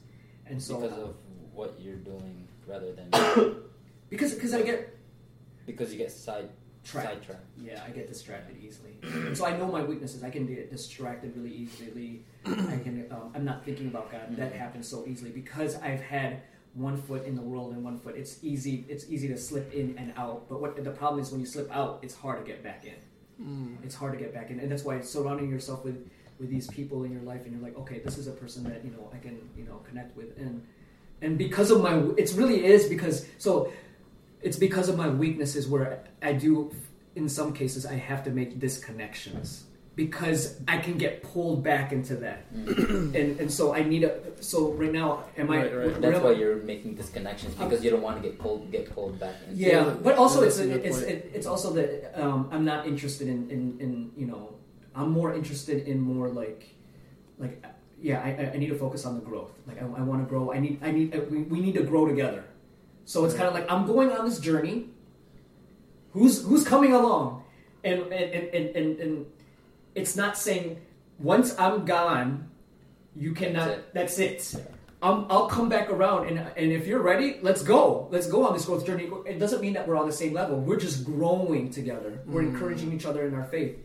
and 0.46 0.62
so 0.62 0.80
because 0.80 0.98
of 0.98 1.14
what 1.52 1.74
you're 1.80 1.96
doing 1.96 2.46
rather 2.66 2.92
than 2.92 3.08
because 4.10 4.34
because 4.34 4.54
I 4.54 4.62
get 4.62 4.94
because 5.66 5.92
you 5.92 5.98
get 5.98 6.12
side 6.12 6.48
trapped. 6.84 7.08
sidetracked. 7.08 7.44
Yeah, 7.60 7.82
I 7.84 7.90
get 7.90 8.06
distracted 8.08 8.56
easily. 8.62 8.94
so 9.34 9.44
I 9.46 9.56
know 9.56 9.66
my 9.66 9.82
weaknesses. 9.82 10.22
I 10.22 10.30
can 10.30 10.46
get 10.46 10.70
distracted 10.70 11.36
really 11.36 11.54
easily. 11.54 12.22
I 12.44 12.78
can. 12.84 13.06
Um, 13.10 13.32
I'm 13.34 13.44
not 13.44 13.64
thinking 13.64 13.88
about 13.88 14.12
God. 14.12 14.36
That 14.36 14.52
happens 14.52 14.86
so 14.86 15.04
easily 15.06 15.30
because 15.30 15.74
I've 15.82 16.00
had 16.02 16.42
one 16.76 17.00
foot 17.00 17.24
in 17.24 17.34
the 17.34 17.42
world 17.42 17.72
and 17.72 17.82
one 17.82 17.98
foot. 17.98 18.16
It's 18.16 18.38
easy. 18.42 18.84
It's 18.88 19.08
easy 19.08 19.28
to 19.28 19.36
slip 19.36 19.72
in 19.72 19.96
and 19.98 20.12
out. 20.16 20.48
But 20.48 20.60
what 20.60 20.82
the 20.82 20.90
problem 20.90 21.20
is 21.20 21.30
when 21.30 21.40
you 21.40 21.46
slip 21.46 21.74
out, 21.74 22.00
it's 22.02 22.14
hard 22.14 22.44
to 22.44 22.50
get 22.50 22.62
back 22.62 22.84
in. 22.84 22.94
Mm. 23.42 23.84
It's 23.84 23.94
hard 23.94 24.12
to 24.12 24.18
get 24.18 24.32
back 24.32 24.50
in, 24.50 24.60
and 24.60 24.70
that's 24.70 24.84
why 24.84 25.00
surrounding 25.00 25.50
yourself 25.50 25.84
with 25.84 26.08
with 26.38 26.50
these 26.50 26.66
people 26.68 27.04
in 27.04 27.12
your 27.12 27.22
life, 27.22 27.44
and 27.44 27.52
you're 27.52 27.62
like, 27.62 27.76
okay, 27.78 28.00
this 28.00 28.18
is 28.18 28.26
a 28.26 28.32
person 28.32 28.62
that 28.64 28.84
you 28.84 28.90
know 28.90 29.10
I 29.12 29.18
can 29.18 29.38
you 29.56 29.64
know 29.64 29.80
connect 29.88 30.16
with, 30.16 30.36
and 30.38 30.62
and 31.22 31.38
because 31.38 31.70
of 31.70 31.82
my, 31.82 31.94
it's 32.18 32.34
really 32.34 32.64
is 32.64 32.88
because 32.88 33.26
so 33.38 33.72
it's 34.42 34.58
because 34.58 34.88
of 34.88 34.96
my 34.96 35.08
weaknesses 35.08 35.66
where 35.66 36.04
I 36.22 36.34
do, 36.34 36.70
in 37.14 37.28
some 37.28 37.52
cases, 37.52 37.86
I 37.86 37.94
have 37.94 38.22
to 38.24 38.30
make 38.30 38.58
disconnections 38.60 39.62
because 39.96 40.60
I 40.68 40.76
can 40.76 40.98
get 40.98 41.22
pulled 41.22 41.64
back 41.64 41.90
into 41.90 42.16
that, 42.16 42.52
Mm. 42.54 43.14
and 43.18 43.40
and 43.40 43.50
so 43.50 43.74
I 43.74 43.82
need 43.82 44.04
a. 44.04 44.12
So 44.40 44.72
right 44.72 44.92
now, 44.92 45.24
am 45.38 45.50
I? 45.50 45.56
Right, 45.56 45.76
right. 45.76 46.00
That's 46.00 46.18
am 46.18 46.22
why 46.22 46.30
I- 46.30 46.40
you're 46.40 46.56
making 46.72 46.96
disconnections 47.00 47.56
because 47.58 47.82
you 47.82 47.90
don't 47.90 48.02
want 48.02 48.20
to 48.20 48.28
get 48.28 48.38
pulled 48.38 48.70
get 48.70 48.84
pulled 48.94 49.18
back. 49.18 49.34
Into 49.48 49.56
Yeah, 49.56 49.68
Yeah, 49.68 49.94
but 50.06 50.14
also 50.16 50.42
that's 50.42 50.58
it's 50.58 50.68
a 50.76 50.86
it's 50.88 51.00
it, 51.00 51.30
it's 51.36 51.46
also 51.46 51.72
that 51.72 52.12
um, 52.22 52.48
I'm 52.52 52.64
not 52.64 52.86
interested 52.86 53.26
in, 53.26 53.50
in 53.50 53.60
in 53.80 53.90
you 54.20 54.26
know 54.26 54.54
I'm 54.94 55.10
more 55.10 55.34
interested 55.34 55.88
in 55.88 55.98
more 56.00 56.28
like 56.28 56.62
like 57.38 57.64
yeah, 57.98 58.20
I, 58.20 58.28
I- 58.42 58.50
I 58.54 58.56
need 58.60 58.68
to 58.68 58.76
focus 58.76 59.06
on 59.08 59.14
the 59.18 59.24
growth. 59.24 59.52
Like 59.66 59.80
I, 59.82 59.86
I 59.86 60.02
want 60.10 60.20
to 60.22 60.28
grow. 60.28 60.52
I 60.52 60.58
need 60.60 60.76
I 60.84 60.90
need 60.92 61.16
uh, 61.16 61.20
we, 61.32 61.38
we 61.52 61.58
need 61.64 61.74
to 61.80 61.84
grow 61.92 62.04
together. 62.06 62.44
So 63.06 63.24
it's 63.24 63.34
kind 63.34 63.48
of 63.48 63.54
like 63.54 63.64
I'm 63.72 63.86
going 63.86 64.12
on 64.12 64.26
this 64.28 64.38
journey. 64.40 64.90
Who's 66.12 66.44
who's 66.44 66.64
coming 66.64 66.92
along, 66.92 67.44
and 67.84 68.00
and 68.12 68.12
and 68.36 68.44
and, 68.56 68.66
and, 68.76 68.90
and 69.00 69.26
it's 69.96 70.14
not 70.14 70.38
saying 70.38 70.80
once 71.18 71.58
I'm 71.58 71.84
gone, 71.84 72.50
you 73.16 73.32
cannot. 73.32 73.94
That's 73.94 74.18
it. 74.18 74.54
Um, 75.02 75.26
I'll 75.28 75.46
come 75.46 75.68
back 75.68 75.90
around, 75.90 76.28
and 76.28 76.38
and 76.38 76.72
if 76.72 76.86
you're 76.86 77.02
ready, 77.02 77.38
let's 77.42 77.62
go. 77.62 78.08
Let's 78.10 78.28
go 78.28 78.46
on 78.46 78.52
this 78.54 78.66
growth 78.66 78.86
journey. 78.86 79.08
It 79.26 79.38
doesn't 79.38 79.60
mean 79.60 79.72
that 79.72 79.88
we're 79.88 79.96
on 79.96 80.06
the 80.06 80.12
same 80.12 80.32
level. 80.32 80.58
We're 80.60 80.78
just 80.78 81.04
growing 81.04 81.70
together. 81.70 82.20
We're 82.26 82.42
encouraging 82.42 82.92
each 82.92 83.06
other 83.06 83.26
in 83.26 83.34
our 83.34 83.44
faith. 83.44 83.78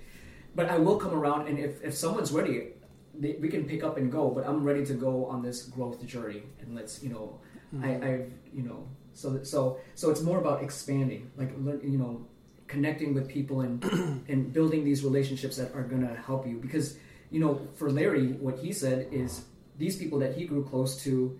But 0.53 0.69
I 0.69 0.77
will 0.77 0.97
come 0.97 1.13
around, 1.13 1.47
and 1.47 1.57
if, 1.57 1.81
if 1.81 1.93
someone's 1.93 2.33
ready, 2.33 2.73
they, 3.17 3.37
we 3.39 3.47
can 3.47 3.65
pick 3.65 3.83
up 3.83 3.95
and 3.97 4.11
go. 4.11 4.29
But 4.29 4.45
I'm 4.45 4.63
ready 4.63 4.85
to 4.85 4.93
go 4.93 5.25
on 5.25 5.41
this 5.41 5.63
growth 5.63 6.05
journey, 6.05 6.43
and 6.59 6.75
let's 6.75 7.01
you 7.01 7.09
know, 7.09 7.39
I, 7.81 7.95
I've 7.95 8.33
you 8.53 8.63
know, 8.63 8.85
so 9.13 9.41
so 9.43 9.79
so 9.95 10.09
it's 10.11 10.21
more 10.21 10.39
about 10.39 10.61
expanding, 10.61 11.31
like 11.37 11.51
learn, 11.57 11.79
you 11.83 11.97
know, 11.97 12.25
connecting 12.71 13.13
with 13.13 13.27
people 13.27 13.61
and 13.61 13.83
and 14.31 14.53
building 14.53 14.83
these 14.83 15.03
relationships 15.03 15.57
that 15.57 15.75
are 15.75 15.83
going 15.83 16.07
to 16.07 16.15
help 16.15 16.47
you. 16.47 16.57
Because 16.57 16.97
you 17.29 17.39
know, 17.39 17.61
for 17.75 17.91
Larry, 17.91 18.33
what 18.45 18.57
he 18.59 18.71
said 18.71 19.07
is 19.11 19.45
these 19.77 19.97
people 19.97 20.19
that 20.19 20.35
he 20.35 20.45
grew 20.45 20.63
close 20.63 21.03
to, 21.03 21.39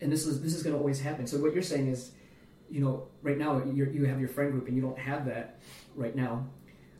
and 0.00 0.12
this 0.12 0.26
is 0.26 0.42
this 0.42 0.54
is 0.54 0.62
going 0.62 0.74
to 0.74 0.78
always 0.78 1.00
happen. 1.00 1.26
So 1.26 1.38
what 1.38 1.52
you're 1.54 1.62
saying 1.62 1.88
is, 1.88 2.12
you 2.70 2.80
know, 2.80 3.08
right 3.22 3.38
now 3.38 3.62
you're, 3.64 3.90
you 3.90 4.04
have 4.04 4.20
your 4.20 4.28
friend 4.28 4.52
group, 4.52 4.68
and 4.68 4.76
you 4.76 4.82
don't 4.82 4.98
have 4.98 5.26
that 5.26 5.58
right 5.94 6.14
now, 6.14 6.46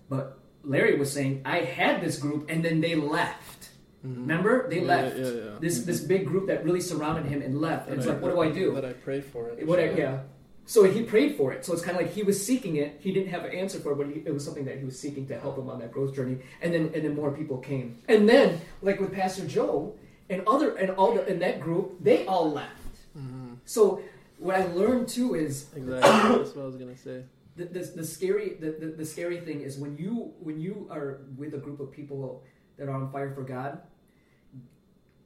but 0.09 0.39
Larry 0.67 0.99
was 0.99 1.13
saying, 1.13 1.43
I 1.45 1.61
had 1.61 2.03
this 2.03 2.19
group 2.19 2.51
and 2.51 2.65
then 2.65 2.81
they 2.81 2.95
left. 2.95 3.71
Mm-hmm. 4.05 4.21
Remember? 4.23 4.69
They 4.69 4.81
Yeah, 4.81 4.95
left. 4.95 5.17
yeah, 5.17 5.25
yeah. 5.25 5.59
This 5.61 5.85
this 5.85 5.99
mm-hmm. 6.01 6.09
big 6.09 6.27
group 6.27 6.47
that 6.49 6.65
really 6.65 6.81
surrounded 6.81 7.27
him 7.27 7.41
and 7.41 7.61
left. 7.61 7.89
And 7.89 7.97
it's 7.99 8.07
like, 8.07 8.21
what 8.21 8.33
do 8.35 8.41
I 8.41 8.51
do? 8.51 8.75
That 8.75 8.85
I 8.85 8.93
prayed 8.93 9.25
for 9.25 9.49
it. 9.49 9.67
What 9.67 9.79
I, 9.79 9.91
yeah. 9.91 10.21
So 10.69 10.83
he 10.85 11.03
prayed 11.03 11.37
for 11.37 11.53
it. 11.53 11.65
So 11.65 11.73
it's 11.73 11.83
kind 11.83 11.97
of 11.97 12.03
like 12.03 12.13
he 12.13 12.25
was 12.25 12.45
seeking 12.45 12.77
it. 12.77 12.99
He 13.01 13.13
didn't 13.13 13.29
have 13.31 13.45
an 13.45 13.53
answer 13.53 13.79
for 13.79 13.93
it, 13.93 13.97
but 13.97 14.09
he, 14.09 14.15
it 14.27 14.35
was 14.35 14.45
something 14.45 14.65
that 14.65 14.79
he 14.79 14.85
was 14.85 14.99
seeking 14.99 15.27
to 15.29 15.39
help 15.39 15.57
him 15.57 15.71
on 15.71 15.79
that 15.79 15.93
growth 15.93 16.15
journey. 16.15 16.39
And 16.61 16.75
then 16.75 16.91
and 16.93 17.05
then 17.05 17.15
more 17.15 17.31
people 17.31 17.59
came. 17.59 17.99
And 18.09 18.29
then 18.29 18.61
like 18.83 19.01
with 19.01 19.13
Pastor 19.13 19.47
Joe 19.47 19.95
and 20.29 20.43
other 20.47 20.75
and 20.77 20.91
all 20.91 21.15
the, 21.15 21.25
in 21.27 21.39
that 21.39 21.61
group, 21.61 22.03
they 22.03 22.27
all 22.27 22.51
left. 22.51 22.71
Mm-hmm. 23.17 23.55
So 23.65 24.03
what 24.39 24.57
I 24.57 24.67
learned 24.67 25.09
too 25.09 25.35
is 25.35 25.67
Exactly. 25.77 26.39
That's 26.39 26.55
what 26.55 26.63
I 26.63 26.67
was 26.67 26.77
gonna 26.77 26.97
say. 26.97 27.23
the, 27.57 27.65
the, 27.67 27.81
the 27.81 28.05
scary 28.05 28.57
the, 28.61 28.73
the, 28.73 28.87
the 28.99 29.07
scary 29.07 29.41
thing 29.41 29.61
is 29.61 29.79
when 29.79 29.97
you 29.97 30.33
when 30.41 30.61
you 30.61 30.89
are 30.91 31.21
with 31.37 31.55
a 31.55 31.59
group 31.59 31.81
of 31.81 31.93
people 31.93 32.43
that 32.77 32.89
are 32.89 32.93
on 32.93 33.11
fire 33.13 33.33
for 33.33 33.43
God, 33.43 33.81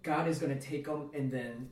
God 0.03 0.29
is 0.29 0.39
going 0.39 0.57
to 0.57 0.61
take 0.61 0.87
them 0.87 1.11
and 1.15 1.31
then 1.31 1.71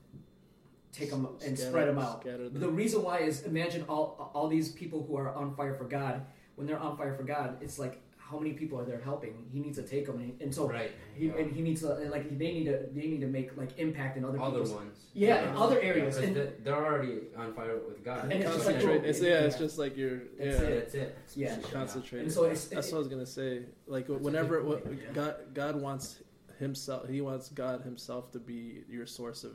take 0.92 1.10
them 1.10 1.26
and 1.26 1.40
Scatter- 1.56 1.70
spread 1.70 1.88
them 1.88 1.98
out. 1.98 2.24
them. 2.24 2.50
The 2.58 2.68
reason 2.68 3.02
why 3.02 3.18
is 3.18 3.42
imagine 3.44 3.84
all 3.88 4.30
all 4.34 4.48
these 4.48 4.72
people 4.72 5.04
who 5.04 5.16
are 5.16 5.32
on 5.34 5.54
fire 5.54 5.74
for 5.74 5.84
God. 5.84 6.22
When 6.56 6.66
they're 6.66 6.78
on 6.78 6.96
fire 6.96 7.14
for 7.14 7.22
God, 7.22 7.58
it's 7.60 7.78
like 7.78 8.00
how 8.16 8.38
many 8.38 8.52
people 8.52 8.78
are 8.78 8.84
there 8.84 9.00
helping? 9.00 9.46
He 9.50 9.58
needs 9.60 9.78
to 9.78 9.84
take 9.84 10.04
them, 10.06 10.18
and, 10.18 10.38
and 10.42 10.54
so 10.54 10.68
Right. 10.68 10.90
he, 11.14 11.28
and 11.30 11.50
he 11.50 11.62
needs 11.62 11.80
to 11.82 11.86
like 12.16 12.36
they 12.36 12.52
need 12.52 12.64
to 12.64 12.86
they 12.92 13.06
need 13.06 13.20
to 13.20 13.26
make 13.26 13.56
like 13.56 13.78
impact 13.78 14.16
in 14.18 14.24
other 14.24 14.38
Other 14.40 14.58
people's 14.58 14.72
ones. 14.72 14.98
Yeah, 15.14 15.48
in 15.50 15.56
other 15.56 15.80
areas. 15.80 16.16
Because 16.16 16.28
And- 16.28 16.36
they- 16.36 16.52
they're 16.64 16.74
already 16.84 17.20
on 17.36 17.54
fire 17.54 17.76
with 17.88 18.04
God. 18.04 18.24
And 18.24 18.32
it's 18.32 18.52
just 18.52 18.66
like- 18.66 18.74
Concentrate. 18.80 19.08
It's, 19.08 19.20
yeah, 19.22 19.46
it's 19.46 19.56
just 19.56 19.78
like 19.78 19.96
you're. 19.96 20.18
Yeah. 20.38 20.50
That's 20.50 20.60
That's 20.60 20.94
it. 20.94 21.16
yeah. 21.36 21.56
Concentrate. 21.72 22.22
And 22.22 22.32
so 22.32 22.44
it's 22.44 22.66
That's 22.66 22.90
what 22.92 22.96
I 22.96 22.98
was 22.98 23.08
gonna 23.08 23.24
say. 23.24 23.62
Like 23.86 24.08
whenever 24.08 24.60
good 24.60 24.66
what, 24.68 24.86
yeah. 24.92 25.12
God 25.14 25.34
God 25.54 25.80
wants 25.80 26.20
himself. 26.58 27.08
He 27.08 27.20
wants 27.20 27.48
God 27.50 27.82
Himself 27.82 28.32
to 28.32 28.40
be 28.40 28.82
your 28.90 29.06
source 29.06 29.44
of 29.44 29.52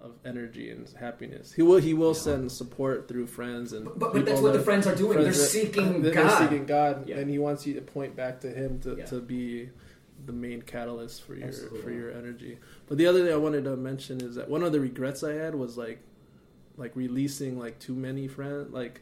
of 0.00 0.12
energy 0.24 0.70
and 0.70 0.88
happiness. 0.98 1.52
He 1.52 1.62
will 1.62 1.76
He 1.78 1.92
will 1.94 2.08
Yeah. 2.14 2.20
send 2.20 2.52
support 2.52 3.06
through 3.08 3.26
friends 3.26 3.72
and. 3.72 3.84
But, 3.84 3.98
but 3.98 4.12
people 4.14 4.24
that's 4.32 4.40
what 4.40 4.52
the 4.54 4.60
friends 4.60 4.86
are 4.86 4.94
doing. 4.94 5.12
friends 5.18 5.36
They're 5.36 5.62
that- 5.62 5.72
seeking 5.72 6.02
they're 6.02 6.14
God. 6.14 6.38
seeking 6.38 6.66
God, 6.66 7.08
Yeah. 7.08 7.18
and 7.18 7.30
He 7.30 7.38
wants 7.38 7.66
you 7.66 7.74
to 7.74 7.80
point 7.82 8.16
back 8.16 8.40
to 8.40 8.50
Him 8.50 8.80
to, 8.80 8.96
Yeah. 8.98 9.04
to 9.06 9.20
be 9.20 9.68
the 10.26 10.32
main 10.32 10.62
catalyst 10.62 11.22
for 11.24 11.34
your 11.34 11.48
Absolutely. 11.48 11.80
for 11.82 11.90
your 11.90 12.10
energy. 12.12 12.58
But 12.86 12.98
the 12.98 13.06
other 13.06 13.24
thing 13.24 13.32
I 13.32 13.36
wanted 13.36 13.64
to 13.64 13.76
mention 13.76 14.20
is 14.22 14.34
that 14.36 14.48
one 14.50 14.62
of 14.62 14.72
the 14.72 14.80
regrets 14.80 15.22
I 15.22 15.32
had 15.32 15.54
was 15.54 15.76
like 15.78 16.00
like 16.76 16.94
releasing 16.96 17.58
like 17.58 17.78
too 17.78 17.94
many 17.94 18.26
friends 18.28 18.72
like 18.72 19.00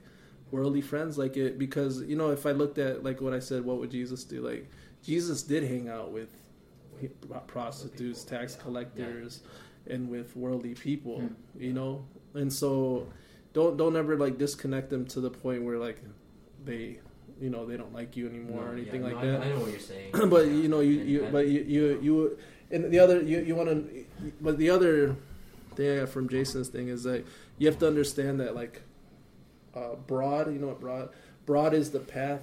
worldly 0.51 0.81
friends 0.81 1.17
like 1.19 1.37
it 1.37 1.59
because 1.59 2.03
you 2.03 2.17
know 2.17 2.31
if 2.31 2.47
I 2.47 2.53
looked 2.53 2.79
at 2.79 3.05
like 3.05 3.21
what 3.21 3.35
I 3.35 3.39
said 3.41 3.65
what 3.65 3.79
would 3.79 3.91
Jesus 3.91 4.25
do 4.25 4.41
like 4.41 4.69
Jesus 5.03 5.43
did 5.43 5.63
hang 5.65 5.89
out 5.89 6.11
with 6.13 6.29
prostitutes 7.47 8.25
people, 8.25 8.39
tax 8.39 8.57
yeah. 8.57 8.63
And 9.91 10.09
with 10.09 10.37
worldly 10.37 10.75
people 10.75 11.21
Hmm. 11.21 11.63
you 11.63 11.73
know 11.73 12.05
and 12.35 12.53
so 12.53 13.07
don't 13.53 13.77
don't 13.77 13.97
ever 13.97 14.17
like 14.17 14.39
disconnect 14.39 14.91
them 14.91 15.07
to 15.07 15.21
the 15.21 15.31
point 15.31 15.63
where 15.65 15.79
like 15.79 15.99
they 16.65 16.99
you 17.41 17.51
know 17.51 17.65
they 17.67 17.77
don't 17.77 17.95
like 17.95 18.17
you 18.17 18.29
anymore 18.29 18.69
or 18.69 18.73
anything 18.73 19.01
yeah, 19.03 19.09
like 19.13 19.23
no, 19.25 19.33
that 19.33 19.43
I, 19.43 19.45
I 19.47 19.49
know 19.51 19.61
what 19.61 19.71
you're 19.71 19.79
saying. 19.81 20.11
but 20.29 20.47
Yeah. 20.47 20.53
you 20.53 20.69
know 20.69 20.81
you, 20.81 21.01
you 21.01 21.27
I- 21.27 21.31
but 21.31 21.47
you 21.49 21.61
you 21.67 22.01
you 22.03 22.39
and 22.71 22.91
the 22.93 22.99
other 22.99 23.23
you 23.23 23.39
you 23.41 23.55
want 23.55 23.69
to 23.71 24.05
but 24.41 24.59
the 24.59 24.71
other 24.71 25.17
thing 25.75 25.91
I 25.97 26.01
got 26.01 26.09
from 26.11 26.29
Jason's 26.29 26.69
thing 26.69 26.89
is 26.89 27.05
that 27.05 27.25
you 27.59 27.67
have 27.69 27.79
to 27.79 27.87
understand 27.87 28.41
that 28.41 28.55
like 28.55 28.83
uh, 29.75 29.95
broad 30.07 30.53
you 30.53 30.59
know 30.59 30.69
what 30.69 30.81
broad 30.81 31.09
broad 31.47 31.73
is 31.75 31.91
the 31.91 32.01
path 32.01 32.43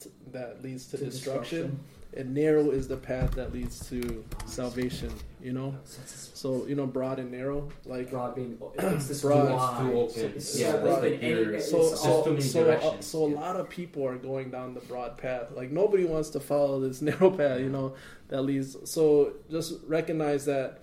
t- 0.00 0.10
that 0.32 0.62
leads 0.62 0.86
to, 0.88 0.96
To 0.98 1.04
destruction, 1.04 1.78
and 2.16 2.34
narrow 2.34 2.70
is 2.70 2.88
the 2.88 2.96
path 2.96 3.32
that 3.32 3.52
leads 3.52 3.88
to 3.88 4.24
salvation 4.46 5.12
you 5.40 5.52
know 5.52 5.74
so 5.84 6.66
you 6.66 6.74
know 6.74 6.86
broad 6.86 7.18
and 7.18 7.30
narrow 7.30 7.68
like 7.86 8.10
broad 8.10 8.34
being 8.34 8.58
it's 8.78 9.06
this 9.06 9.22
Broad. 9.22 9.50
wide. 9.52 9.90
Too 9.90 9.98
open. 9.98 10.32
Yeah, 10.34 10.72
so 10.72 11.00
like 11.00 11.22
Any- 11.22 11.60
so 11.60 11.94
so 11.94 12.38
so, 12.40 12.70
uh, 12.70 13.00
so 13.00 13.24
a 13.24 13.26
lot 13.28 13.56
of 13.56 13.68
people 13.68 14.04
are 14.06 14.16
going 14.16 14.50
down 14.50 14.74
the 14.74 14.80
broad 14.80 15.16
path. 15.18 15.48
Like 15.54 15.70
nobody 15.70 16.04
wants 16.04 16.30
to 16.30 16.40
follow 16.40 16.80
this 16.80 17.00
narrow 17.08 17.30
path, 17.30 17.60
you 17.60 17.68
know, 17.68 17.94
that 18.28 18.42
leads. 18.42 18.76
So 18.90 19.34
just 19.50 19.74
recognize 19.86 20.44
that. 20.46 20.80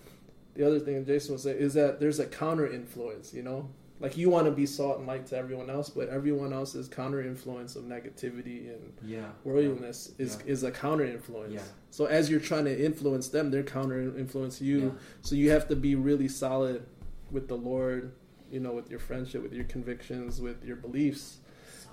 The 0.56 0.66
other 0.66 0.80
thing 0.80 1.06
Jason 1.06 1.34
was 1.34 1.44
saying 1.44 1.58
is 1.58 1.76
that 1.76 2.00
there's 2.00 2.20
a 2.20 2.26
counter 2.26 2.66
influence, 2.66 3.34
you 3.34 3.44
know. 3.44 3.70
Like 4.00 4.16
you 4.16 4.30
want 4.30 4.46
to 4.46 4.52
be 4.52 4.66
salt 4.68 5.00
and 5.00 5.08
light 5.08 5.26
to 5.28 5.38
everyone 5.38 5.70
else, 5.72 5.90
but 5.90 6.08
everyone 6.10 6.54
else's 6.54 6.88
counter 6.88 7.22
influence 7.22 7.76
of 7.76 7.84
negativity 7.86 8.70
and 8.70 8.94
Yeah. 9.04 9.32
worldliness 9.44 10.14
is 10.20 10.38
Yeah. 10.46 10.52
is 10.52 10.64
a 10.64 10.72
counter 10.72 11.04
influence. 11.06 11.54
Yeah. 11.54 11.64
So 11.90 12.06
as 12.06 12.30
you're 12.30 12.40
trying 12.40 12.66
to 12.66 12.86
influence 12.86 13.30
them, 13.30 13.50
they're 13.50 13.64
counter 13.64 14.00
influence 14.18 14.62
you. 14.62 14.80
Yeah. 14.80 14.90
So 15.22 15.36
you 15.36 15.50
have 15.50 15.68
to 15.70 15.76
be 15.76 15.96
really 15.96 16.28
solid 16.28 16.84
with 17.32 17.48
the 17.48 17.58
Lord, 17.58 18.12
you 18.52 18.60
know, 18.60 18.72
with 18.74 18.90
your 18.92 19.00
friendship, 19.00 19.42
with 19.42 19.54
your 19.54 19.66
convictions, 19.66 20.40
with 20.40 20.64
your 20.64 20.76
beliefs, 20.76 21.38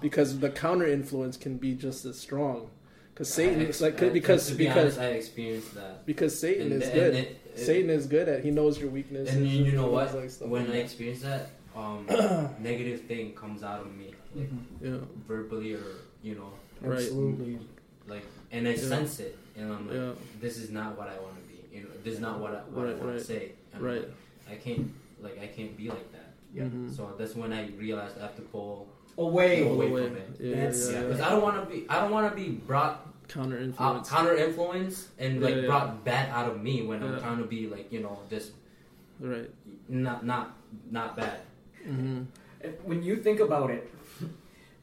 because 0.02 0.38
the 0.40 0.50
counter 0.50 0.86
influence 0.86 1.36
can 1.38 1.56
be 1.56 1.74
just 1.74 2.04
as 2.04 2.18
strong. 2.18 2.68
Because 3.14 3.32
Satan, 3.32 3.60
I 3.60 3.62
it's 3.62 3.80
ex- 3.80 3.80
like 3.80 4.02
I- 4.02 4.08
because 4.12 4.48
to 4.48 4.54
be 4.54 4.64
because 4.66 4.98
honest, 4.98 4.98
I 4.98 5.06
experienced 5.12 5.74
that. 5.76 6.04
because 6.04 6.36
Satan 6.38 6.72
And- 6.72 6.82
is 6.82 6.88
and 6.88 6.94
good. 6.98 7.14
it- 7.14 7.38
it- 7.54 7.58
Satan 7.58 7.90
is 7.90 8.06
good 8.06 8.28
at. 8.28 8.42
He 8.44 8.50
knows 8.50 8.80
your 8.80 8.90
weakness. 8.90 9.30
And 9.32 9.46
you, 9.46 9.64
you 9.66 9.72
know 9.72 9.86
he 9.86 9.92
what? 9.92 10.12
knows, 10.14 10.40
like, 10.40 10.50
when 10.50 10.62
like 10.62 10.70
I 10.70 10.76
that. 10.78 10.84
experience 10.84 11.22
that, 11.22 11.50
um, 11.76 12.06
negative 12.60 13.02
thing 13.02 13.32
comes 13.34 13.62
out 13.62 13.80
of 13.82 13.94
me, 13.94 14.12
like 14.34 14.50
Mhm. 14.50 14.58
yeah, 14.82 14.96
verbally 15.28 15.74
or 15.74 15.84
you 16.24 16.34
know, 16.34 16.52
Right. 16.80 16.98
Absolutely. 16.98 17.58
like, 18.08 18.24
and 18.50 18.66
I 18.66 18.72
Yeah. 18.72 18.76
sense 18.78 19.20
it, 19.20 19.36
and 19.56 19.72
I'm 19.72 19.86
like, 19.86 19.96
Yeah. 19.96 20.12
this 20.40 20.56
is 20.58 20.70
not 20.70 20.98
what 20.98 21.06
I 21.08 21.16
want 21.20 21.36
to 21.36 21.42
be. 21.48 21.60
You 21.76 21.84
know, 21.84 21.90
this 22.02 22.14
is 22.14 22.20
not 22.20 22.40
what 22.40 22.50
I, 22.52 22.60
what 22.74 22.86
Right, 22.86 22.90
I 22.92 22.98
want 22.98 23.10
right. 23.10 23.18
to 23.18 23.24
say. 23.24 23.52
And 23.72 23.76
I'm 23.76 23.82
Right. 23.84 24.00
like, 24.00 24.10
I 24.50 24.54
can't, 24.56 24.90
like, 25.22 25.38
I 25.40 25.46
can't 25.46 25.76
be 25.76 25.88
like 25.88 26.10
that. 26.12 26.32
Yeah. 26.52 26.64
Mhm. 26.64 26.96
So 26.96 27.14
that's 27.18 27.36
when 27.36 27.52
I 27.52 27.68
realized 27.78 28.18
I 28.18 28.22
have 28.22 28.36
to 28.36 28.42
pull 28.42 28.88
Away. 29.18 29.62
Away 29.68 29.88
Away. 29.88 30.06
from 30.08 30.16
it. 30.16 30.28
Yeah, 30.40 30.54
That's- 30.56 30.86
yeah, 30.86 30.92
Yeah, 30.94 31.00
yeah, 31.00 31.06
because 31.08 31.20
I 31.20 31.30
don't 31.30 31.42
want 31.42 31.56
to 31.62 31.74
be. 31.74 31.86
I 31.88 32.00
don't 32.00 32.10
want 32.10 32.28
to 32.30 32.36
be 32.36 32.50
brought 32.50 33.06
counter 33.28 33.58
uh, 33.58 33.62
influence. 33.62 34.08
counter 34.10 34.36
influence 34.36 35.08
and 35.18 35.40
like 35.40 35.54
Yeah, 35.54 35.60
yeah. 35.62 35.66
brought 35.66 36.04
bad 36.04 36.28
out 36.30 36.50
of 36.50 36.60
me 36.62 36.82
when 36.82 37.00
Yeah. 37.00 37.08
I'm 37.12 37.20
trying 37.20 37.38
to 37.38 37.44
be 37.44 37.68
like 37.68 37.90
you 37.92 38.00
know 38.00 38.18
just 38.28 38.52
right. 39.20 39.48
not 39.88 40.26
not 40.26 40.56
not 40.90 41.16
bad. 41.16 41.40
hmm 41.84 42.22
When 42.84 43.02
you 43.02 43.16
think 43.16 43.40
about 43.40 43.70
it, 43.70 43.90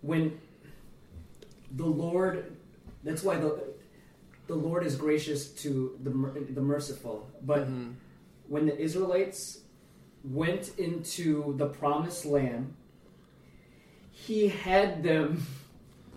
when 0.01 0.39
the 1.75 1.85
Lord, 1.85 2.55
that's 3.03 3.23
why 3.23 3.37
the 3.37 3.51
the 4.47 4.55
Lord 4.55 4.85
is 4.85 4.95
gracious 4.95 5.49
to 5.63 5.97
the 6.03 6.09
the 6.53 6.61
merciful. 6.61 7.29
But 7.43 7.67
Mhm. 7.69 7.93
when 8.47 8.65
the 8.65 8.77
Israelites 8.77 9.61
went 10.23 10.77
into 10.77 11.55
the 11.57 11.67
promised 11.67 12.25
land, 12.25 12.73
He 14.27 14.47
had 14.47 15.03
them. 15.03 15.45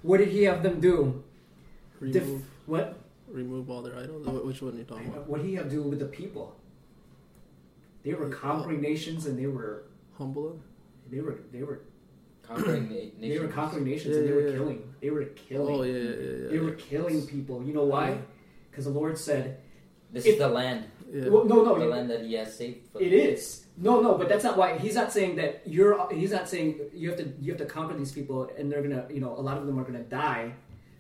What 0.03 0.19
did 0.19 0.29
He 0.29 0.43
have 0.45 0.63
them 0.63 0.81
do? 0.81 1.23
Def- 2.01 2.23
remove 2.23 2.43
what? 2.67 2.99
remove 3.29 3.71
all 3.71 3.83
their 3.83 3.97
idols. 3.99 4.27
Which 4.45 4.61
one 4.63 4.75
are 4.75 4.79
you 4.79 4.85
talking 4.85 5.09
about? 5.09 5.29
What 5.29 5.39
did 5.41 5.49
He 5.49 5.55
have 5.55 5.65
to 5.71 5.71
do 5.71 5.83
with 5.83 5.99
the 5.99 6.07
people? 6.07 6.55
They 8.05 8.13
were 8.13 8.29
conquering 8.29 8.79
uh, 8.79 8.83
nations, 8.83 9.27
and 9.27 9.39
they 9.39 9.47
were 9.47 9.85
Humble 10.19 10.61
they 11.11 11.21
were 11.21 11.39
they 11.53 11.63
were 11.63 11.81
Conquering 12.43 12.89
na- 12.91 12.95
they 12.95 13.29
were 13.39 13.45
nations. 13.47 13.55
conquering 13.55 13.85
nations, 13.85 14.15
Yeah, 14.15 14.21
and 14.21 14.25
they 14.29 14.31
yeah, 14.33 14.37
were 14.37 14.49
yeah. 14.49 14.57
killing. 14.59 14.95
They 15.01 15.11
were 15.11 15.25
killing. 15.25 15.75
Oh 15.75 15.83
yeah, 15.83 15.93
yeah, 15.93 16.11
yeah. 16.43 16.49
They 16.51 16.59
were 16.59 16.71
yeah. 16.77 16.85
killing 16.91 17.27
people. 17.27 17.65
You 17.65 17.73
know 17.73 17.85
why? 17.85 18.19
Because 18.71 18.85
the 18.85 18.91
Lord 18.91 19.17
said, 19.17 19.59
This 20.13 20.27
If- 20.27 20.35
is 20.35 20.39
the 20.39 20.49
land. 20.49 20.85
Yeah. 21.13 21.29
Well, 21.29 21.45
no, 21.45 21.63
no, 21.63 21.79
the 21.79 21.85
you- 21.85 21.91
land 21.91 22.11
that 22.11 22.23
he 22.23 22.35
has 22.35 22.57
saved. 22.57 22.91
For 22.93 23.01
It 23.01 23.13
is 23.13 23.65
no, 23.77 24.01
no, 24.01 24.17
but 24.17 24.29
that's 24.29 24.45
not 24.45 24.57
why 24.57 24.79
he's 24.79 24.95
not 24.95 25.13
saying 25.13 25.37
that 25.37 25.63
you're. 25.67 26.09
He's 26.13 26.31
not 26.31 26.49
saying 26.49 26.79
you 26.95 27.11
have 27.11 27.19
to 27.19 27.33
you 27.41 27.53
have 27.53 27.59
to 27.59 27.67
conquer 27.67 27.97
these 27.97 28.13
people, 28.13 28.49
and 28.57 28.71
they're 28.71 28.83
gonna, 28.83 29.07
you 29.11 29.21
know, 29.21 29.35
a 29.37 29.41
lot 29.41 29.59
of 29.59 29.67
them 29.67 29.79
are 29.79 29.85
gonna 29.85 30.05
die. 30.05 30.55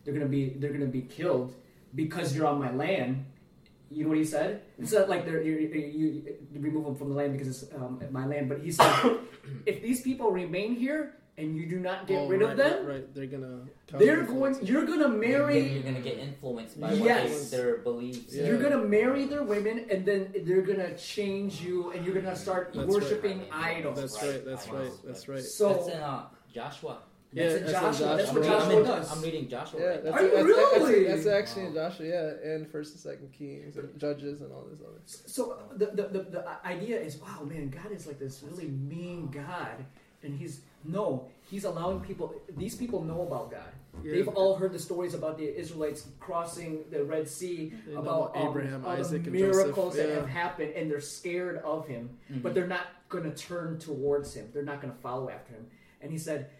They're 0.04 0.14
gonna 0.14 0.26
be 0.26 0.50
they're 0.50 0.72
gonna 0.72 0.86
be 0.86 1.02
killed 1.02 1.54
because 1.94 2.34
you're 2.34 2.46
on 2.46 2.58
my 2.58 2.72
land. 2.72 3.26
You 3.90 4.04
know 4.04 4.08
what 4.08 4.18
he 4.18 4.24
said? 4.24 4.62
It's 4.78 4.92
not 4.92 5.08
like 5.08 5.24
they're 5.24 5.40
you, 5.40 5.56
you, 5.56 6.36
you 6.52 6.60
remove 6.60 6.84
them 6.84 6.96
from 6.96 7.10
the 7.10 7.14
land 7.14 7.32
because 7.32 7.46
it's 7.62 7.72
um, 7.74 8.02
my 8.10 8.26
land, 8.26 8.48
but 8.48 8.58
he 8.60 8.72
said 8.72 9.18
if 9.66 9.80
these 9.80 10.00
people 10.02 10.32
remain 10.32 10.74
here 10.74 11.14
and 11.36 11.56
you 11.56 11.66
do 11.66 11.80
not 11.80 12.06
get 12.06 12.18
Oh, 12.20 12.28
rid 12.28 12.40
right, 12.42 12.50
of 12.52 12.56
them, 12.56 12.86
Right, 12.86 12.94
right. 12.94 13.14
They're 13.14 13.26
gonna. 13.26 13.60
they're 13.92 14.22
going. 14.22 14.56
You're 14.64 14.86
gonna 14.86 15.08
You're, 15.08 15.18
marry. 15.18 15.68
you're 15.72 15.82
gonna 15.82 16.00
get 16.00 16.18
influenced 16.18 16.80
by 16.80 16.92
Yes. 16.92 17.30
what 17.30 17.50
they, 17.50 17.56
their 17.56 17.76
beliefs. 17.78 18.32
Yeah. 18.34 18.46
You're 18.46 18.58
gonna 18.62 18.84
marry 18.84 19.24
their 19.24 19.42
women, 19.42 19.86
and 19.90 20.06
then 20.06 20.32
they're 20.44 20.62
gonna 20.62 20.96
change 20.96 21.60
you, 21.60 21.90
and 21.92 22.04
you're 22.04 22.14
gonna 22.14 22.36
start 22.36 22.72
That's 22.74 22.86
worshiping 22.88 23.40
right. 23.50 23.76
idols. 23.78 23.98
That's 24.00 24.22
Right. 24.22 24.30
right. 24.30 24.44
That's 24.44 24.68
right. 24.68 24.90
That's 25.04 25.28
right. 25.28 25.42
So 25.42 25.72
That's 25.74 25.88
in 25.88 26.00
uh, 26.02 26.26
Joshua. 26.52 26.98
Yeah, 27.32 27.48
that's 27.48 27.54
in 27.56 27.66
that's 27.66 27.74
in 27.74 27.80
Joshua. 27.82 28.16
That's 28.16 28.28
Joshua. 28.30 28.40
what 28.40 28.46
I'm 28.46 28.52
Joshua 28.60 28.68
reading- 28.78 28.84
does. 28.84 29.12
I'm 29.16 29.22
reading 29.22 29.48
Joshua. 29.48 29.80
Yeah, 29.80 29.96
that's, 30.02 30.16
Are 30.16 30.22
you 30.22 30.30
that's, 30.30 30.44
really? 30.46 31.04
that's, 31.04 31.24
that's 31.24 31.36
actually 31.50 31.66
in 31.66 31.74
Wow. 31.74 31.88
Joshua, 31.88 32.06
yeah, 32.06 32.48
and 32.52 32.68
First 32.70 32.92
and 32.92 33.00
Second 33.00 33.32
Kings 33.32 33.76
and 33.76 33.98
Judges 33.98 34.40
and 34.40 34.52
all 34.52 34.64
this 34.70 34.78
other. 34.80 35.00
So 35.04 35.58
the, 35.76 35.86
the, 35.86 36.02
the, 36.16 36.18
the 36.30 36.44
idea 36.64 37.00
is, 37.00 37.16
wow, 37.16 37.42
man, 37.42 37.70
God 37.70 37.90
is 37.90 38.06
like 38.06 38.20
this 38.20 38.40
really 38.48 38.68
mean 38.68 39.32
God, 39.32 39.84
and 40.24 40.38
He's 40.38 40.60
no, 40.84 41.28
He's 41.50 41.64
allowing 41.64 42.00
people. 42.00 42.34
These 42.56 42.74
people 42.76 43.02
know 43.02 43.22
about 43.22 43.50
God. 43.50 43.72
Yeah. 44.02 44.12
They've 44.12 44.28
all 44.28 44.56
heard 44.56 44.72
the 44.72 44.78
stories 44.78 45.14
about 45.14 45.38
the 45.38 45.56
Israelites 45.56 46.08
crossing 46.18 46.84
the 46.90 47.04
Red 47.04 47.28
Sea, 47.28 47.72
They 47.86 47.94
about 47.94 48.32
Abraham, 48.36 48.84
all 48.84 48.92
Isaac, 48.92 49.24
the 49.24 49.30
miracles 49.30 49.96
that 49.96 50.08
have 50.08 50.28
happened, 50.28 50.72
and 50.74 50.90
they're 50.90 51.00
scared 51.00 51.58
of 51.58 51.86
Him, 51.86 52.10
mm-hmm. 52.30 52.40
but 52.40 52.54
they're 52.54 52.66
not 52.66 52.86
going 53.08 53.24
to 53.24 53.30
turn 53.30 53.78
towards 53.78 54.34
Him. 54.34 54.48
They're 54.52 54.64
not 54.64 54.80
going 54.80 54.92
to 54.92 55.00
follow 55.00 55.30
after 55.30 55.52
Him. 55.52 55.66
And 56.00 56.10
He 56.10 56.18
said, 56.18 56.50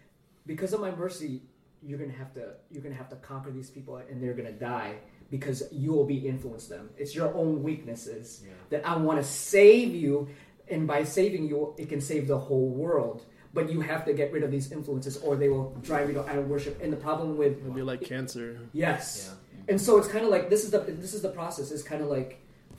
because 0.45 0.73
of 0.73 0.79
my 0.79 0.91
mercy, 0.91 1.41
you're 1.83 1.99
going 1.99 2.11
to 2.11 2.17
have 2.17 2.33
to 2.33 2.53
you're 2.71 2.81
going 2.81 2.93
to 2.93 2.97
have 2.97 3.09
to 3.09 3.15
conquer 3.17 3.51
these 3.51 3.69
people, 3.69 3.97
and 3.97 4.21
they're 4.21 4.33
going 4.33 4.51
to 4.51 4.59
die 4.59 4.95
because 5.29 5.63
you 5.71 5.91
will 5.91 6.05
be 6.05 6.17
influenced 6.17 6.69
them. 6.69 6.89
It's 6.97 7.15
your 7.15 7.33
own 7.33 7.63
weaknesses 7.63 8.43
Yeah. 8.43 8.51
that 8.69 8.87
I 8.87 8.95
want 8.97 9.19
to 9.19 9.27
save 9.27 9.93
you, 9.93 10.29
and 10.69 10.87
by 10.87 11.03
saving 11.03 11.47
you, 11.47 11.73
it 11.77 11.89
can 11.89 12.01
save 12.01 12.27
the 12.27 12.37
whole 12.37 12.69
world. 12.69 13.25
But 13.55 13.71
you 13.71 13.79
have 13.81 14.03
to 14.05 14.13
get 14.13 14.31
rid 14.33 14.43
of 14.43 14.51
these 14.51 14.71
influences, 14.71 15.15
or 15.25 15.35
they 15.37 15.49
will 15.49 15.73
drive 15.81 16.09
you 16.09 16.13
to 16.15 16.23
idol 16.31 16.43
worship. 16.43 16.75
And 16.83 16.91
the 16.91 16.97
problem 17.07 17.37
with 17.37 17.53
It'd 17.61 17.73
be 17.73 17.81
like 17.81 18.01
cancer. 18.01 18.59
yes, 18.73 19.31
Yeah. 19.31 19.71
and 19.71 19.77
so 19.81 19.97
it's 19.97 20.09
kind 20.09 20.23
of 20.25 20.29
like 20.35 20.49
this 20.49 20.63
is 20.65 20.71
the 20.71 20.79
this 20.79 21.13
is 21.13 21.21
the 21.21 21.29
process. 21.39 21.71
It's 21.71 21.81
kind 21.91 22.01
of 22.03 22.09
like 22.09 22.31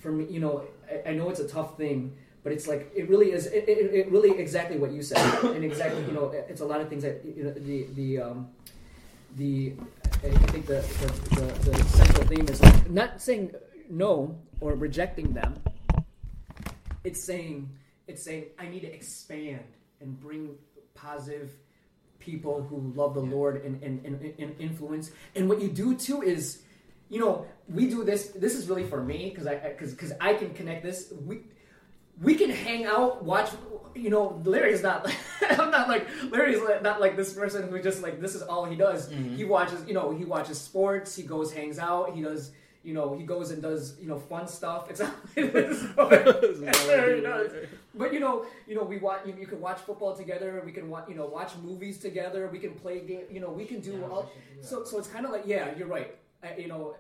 for 0.02 0.12
me, 0.12 0.26
you 0.34 0.38
know, 0.38 0.64
I, 0.92 1.10
I 1.10 1.12
know 1.14 1.30
it's 1.30 1.40
a 1.40 1.48
tough 1.48 1.76
thing, 1.78 2.12
but 2.44 2.52
it's 2.52 2.66
like 2.68 2.92
it 2.94 3.08
really 3.08 3.32
is. 3.32 3.46
It, 3.46 3.64
it, 3.66 3.78
it 4.00 4.12
really 4.12 4.32
exactly 4.38 4.76
what 4.76 4.92
you 4.92 5.02
said, 5.02 5.24
and 5.56 5.64
exactly 5.64 6.02
you 6.04 6.12
know, 6.12 6.26
it's 6.50 6.60
a 6.60 6.68
lot 6.72 6.80
of 6.82 6.88
things 6.90 7.02
that 7.08 7.24
you 7.24 7.44
know 7.44 7.52
the 7.52 7.86
the 7.94 8.08
um, 8.20 8.48
the 9.40 9.72
I 10.24 10.28
think 10.52 10.66
the 10.66 10.84
the, 11.00 11.08
the 11.40 11.70
the 11.70 11.84
central 11.84 12.24
theme 12.28 12.46
is 12.52 12.60
like 12.62 12.90
not 12.90 13.20
saying 13.22 13.54
no 13.88 14.36
or 14.60 14.74
rejecting 14.74 15.32
them. 15.32 15.54
It's 17.02 17.24
saying 17.24 17.70
it's 18.06 18.22
saying 18.22 18.44
I 18.58 18.66
need 18.68 18.80
to 18.80 18.92
expand 18.92 19.64
and 20.00 20.18
bring 20.20 20.56
positive 20.94 21.50
people 22.18 22.62
who 22.62 22.92
love 22.94 23.14
the 23.14 23.20
Lord 23.20 23.64
and, 23.64 23.82
and, 23.82 24.04
and, 24.04 24.34
and 24.38 24.60
influence. 24.60 25.10
And 25.34 25.48
what 25.48 25.60
you 25.60 25.68
do 25.68 25.94
too 25.96 26.22
is, 26.22 26.62
you 27.08 27.20
know, 27.20 27.46
we 27.68 27.86
do 27.88 28.04
this. 28.04 28.28
This 28.28 28.54
is 28.54 28.68
really 28.68 28.84
for 28.84 29.02
me 29.02 29.30
because 29.30 29.46
I 29.46 29.56
because 29.56 29.92
because 29.92 30.12
I 30.20 30.34
can 30.34 30.52
connect 30.54 30.82
this. 30.82 31.12
We 31.24 31.40
we 32.20 32.34
can 32.34 32.50
hang 32.50 32.86
out, 32.86 33.24
watch. 33.24 33.50
You 33.94 34.10
know, 34.10 34.42
Larry's 34.44 34.82
not. 34.82 35.10
I'm 35.50 35.70
not 35.70 35.88
like 35.88 36.08
Larry's 36.30 36.60
not 36.82 37.00
like 37.00 37.16
this 37.16 37.32
person 37.32 37.68
who 37.68 37.80
just 37.80 38.02
like 38.02 38.20
this 38.20 38.34
is 38.34 38.42
all 38.42 38.64
he 38.64 38.76
does. 38.76 39.08
Mm-hmm. 39.08 39.36
He 39.36 39.44
watches. 39.44 39.86
You 39.86 39.94
know, 39.94 40.10
he 40.10 40.24
watches 40.24 40.60
sports. 40.60 41.14
He 41.14 41.22
goes, 41.22 41.52
hangs 41.52 41.78
out. 41.78 42.14
He 42.14 42.22
does. 42.22 42.52
You 42.86 42.94
know, 42.94 43.16
he 43.20 43.24
goes 43.24 43.50
and 43.50 43.60
does 43.60 43.84
you 44.00 44.08
know 44.10 44.18
fun 44.32 44.46
stuff. 44.58 44.82
It's 44.90 45.00
not. 45.00 45.14
It's 45.36 46.86
Larry. 46.86 47.68
But 47.94 48.12
you 48.12 48.20
know, 48.20 48.46
you 48.68 48.74
know, 48.76 48.84
we 48.84 48.98
watch. 48.98 49.20
You, 49.26 49.34
you 49.40 49.46
can 49.46 49.60
watch 49.60 49.80
football 49.80 50.14
together. 50.16 50.62
We 50.64 50.72
can 50.72 50.88
watch. 50.88 51.06
You 51.08 51.14
know, 51.16 51.26
watch 51.26 51.52
movies 51.62 51.98
together. 51.98 52.48
We 52.52 52.58
can 52.58 52.74
play 52.74 53.00
game. 53.00 53.24
You 53.30 53.40
know, 53.40 53.50
we 53.50 53.64
can 53.64 53.80
do 53.80 53.92
Yeah, 53.98 54.06
all. 54.10 54.22
do. 54.22 54.62
So, 54.62 54.84
so 54.84 54.98
it's 54.98 55.08
kind 55.08 55.24
of 55.26 55.32
like, 55.32 55.44
yeah, 55.46 55.74
you're 55.76 55.88
right. 55.88 56.14
I, 56.42 56.56
you 56.56 56.68
know, 56.68 56.94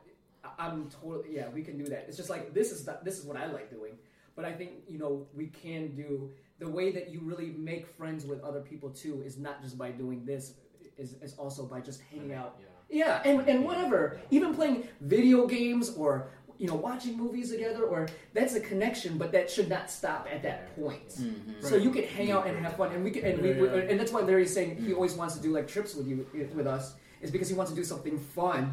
I- 0.44 0.66
I'm 0.66 0.88
totally. 1.02 1.36
Yeah, 1.36 1.48
we 1.50 1.62
can 1.62 1.76
do 1.78 1.84
that. 1.92 2.06
It's 2.08 2.16
just 2.16 2.30
like 2.30 2.52
this 2.54 2.72
is 2.72 2.84
the, 2.84 2.98
this 3.04 3.18
is 3.18 3.24
what 3.24 3.36
I 3.36 3.46
like 3.46 3.70
doing. 3.70 3.94
But 4.34 4.44
I 4.44 4.52
think 4.52 4.70
you 4.88 4.98
know 4.98 5.26
we 5.34 5.46
can 5.46 5.94
do 5.94 6.30
the 6.58 6.68
way 6.68 6.90
that 6.92 7.10
you 7.12 7.20
really 7.20 7.50
make 7.70 7.86
friends 7.86 8.24
with 8.26 8.42
other 8.42 8.60
people 8.60 8.90
too 8.90 9.22
is 9.24 9.38
not 9.38 9.62
just 9.62 9.76
by 9.78 9.90
doing 9.90 10.24
this. 10.24 10.54
Is, 10.98 11.12
is 11.20 11.34
also 11.34 11.62
by 11.66 11.80
just 11.80 12.00
hanging 12.10 12.32
out 12.32 12.56
Yeah. 12.58 12.66
Yeah, 12.90 13.22
and, 13.24 13.48
and 13.48 13.64
whatever. 13.64 14.20
Even 14.30 14.54
playing 14.54 14.88
video 15.00 15.46
games 15.46 15.90
or 15.96 16.28
you 16.58 16.66
know 16.66 16.74
watching 16.74 17.16
movies 17.16 17.50
together 17.50 17.84
or 17.84 18.08
that's 18.32 18.54
a 18.54 18.60
connection, 18.60 19.18
but 19.18 19.32
that 19.32 19.50
should 19.50 19.68
not 19.68 19.90
stop 19.90 20.26
at 20.32 20.42
that 20.42 20.74
point. 20.76 21.08
Mm-hmm. 21.08 21.60
So 21.60 21.76
you 21.76 21.90
can 21.90 22.04
hang 22.04 22.30
out 22.30 22.46
and 22.46 22.56
have 22.64 22.76
fun, 22.76 22.92
and 22.92 23.04
we 23.04 23.10
can, 23.10 23.24
and 23.24 23.42
we, 23.42 23.50
Yeah, 23.50 23.74
yeah. 23.74 23.90
and 23.90 24.00
that's 24.00 24.12
why 24.12 24.20
Larry's 24.20 24.54
saying 24.54 24.76
he 24.82 24.92
always 24.92 25.14
wants 25.14 25.34
to 25.36 25.42
do 25.42 25.52
like 25.52 25.68
trips 25.68 25.94
with 25.94 26.06
you 26.06 26.26
with 26.54 26.66
us 26.66 26.94
is 27.22 27.30
because 27.30 27.48
he 27.48 27.54
wants 27.54 27.72
to 27.72 27.76
do 27.76 27.84
something 27.84 28.18
fun. 28.18 28.72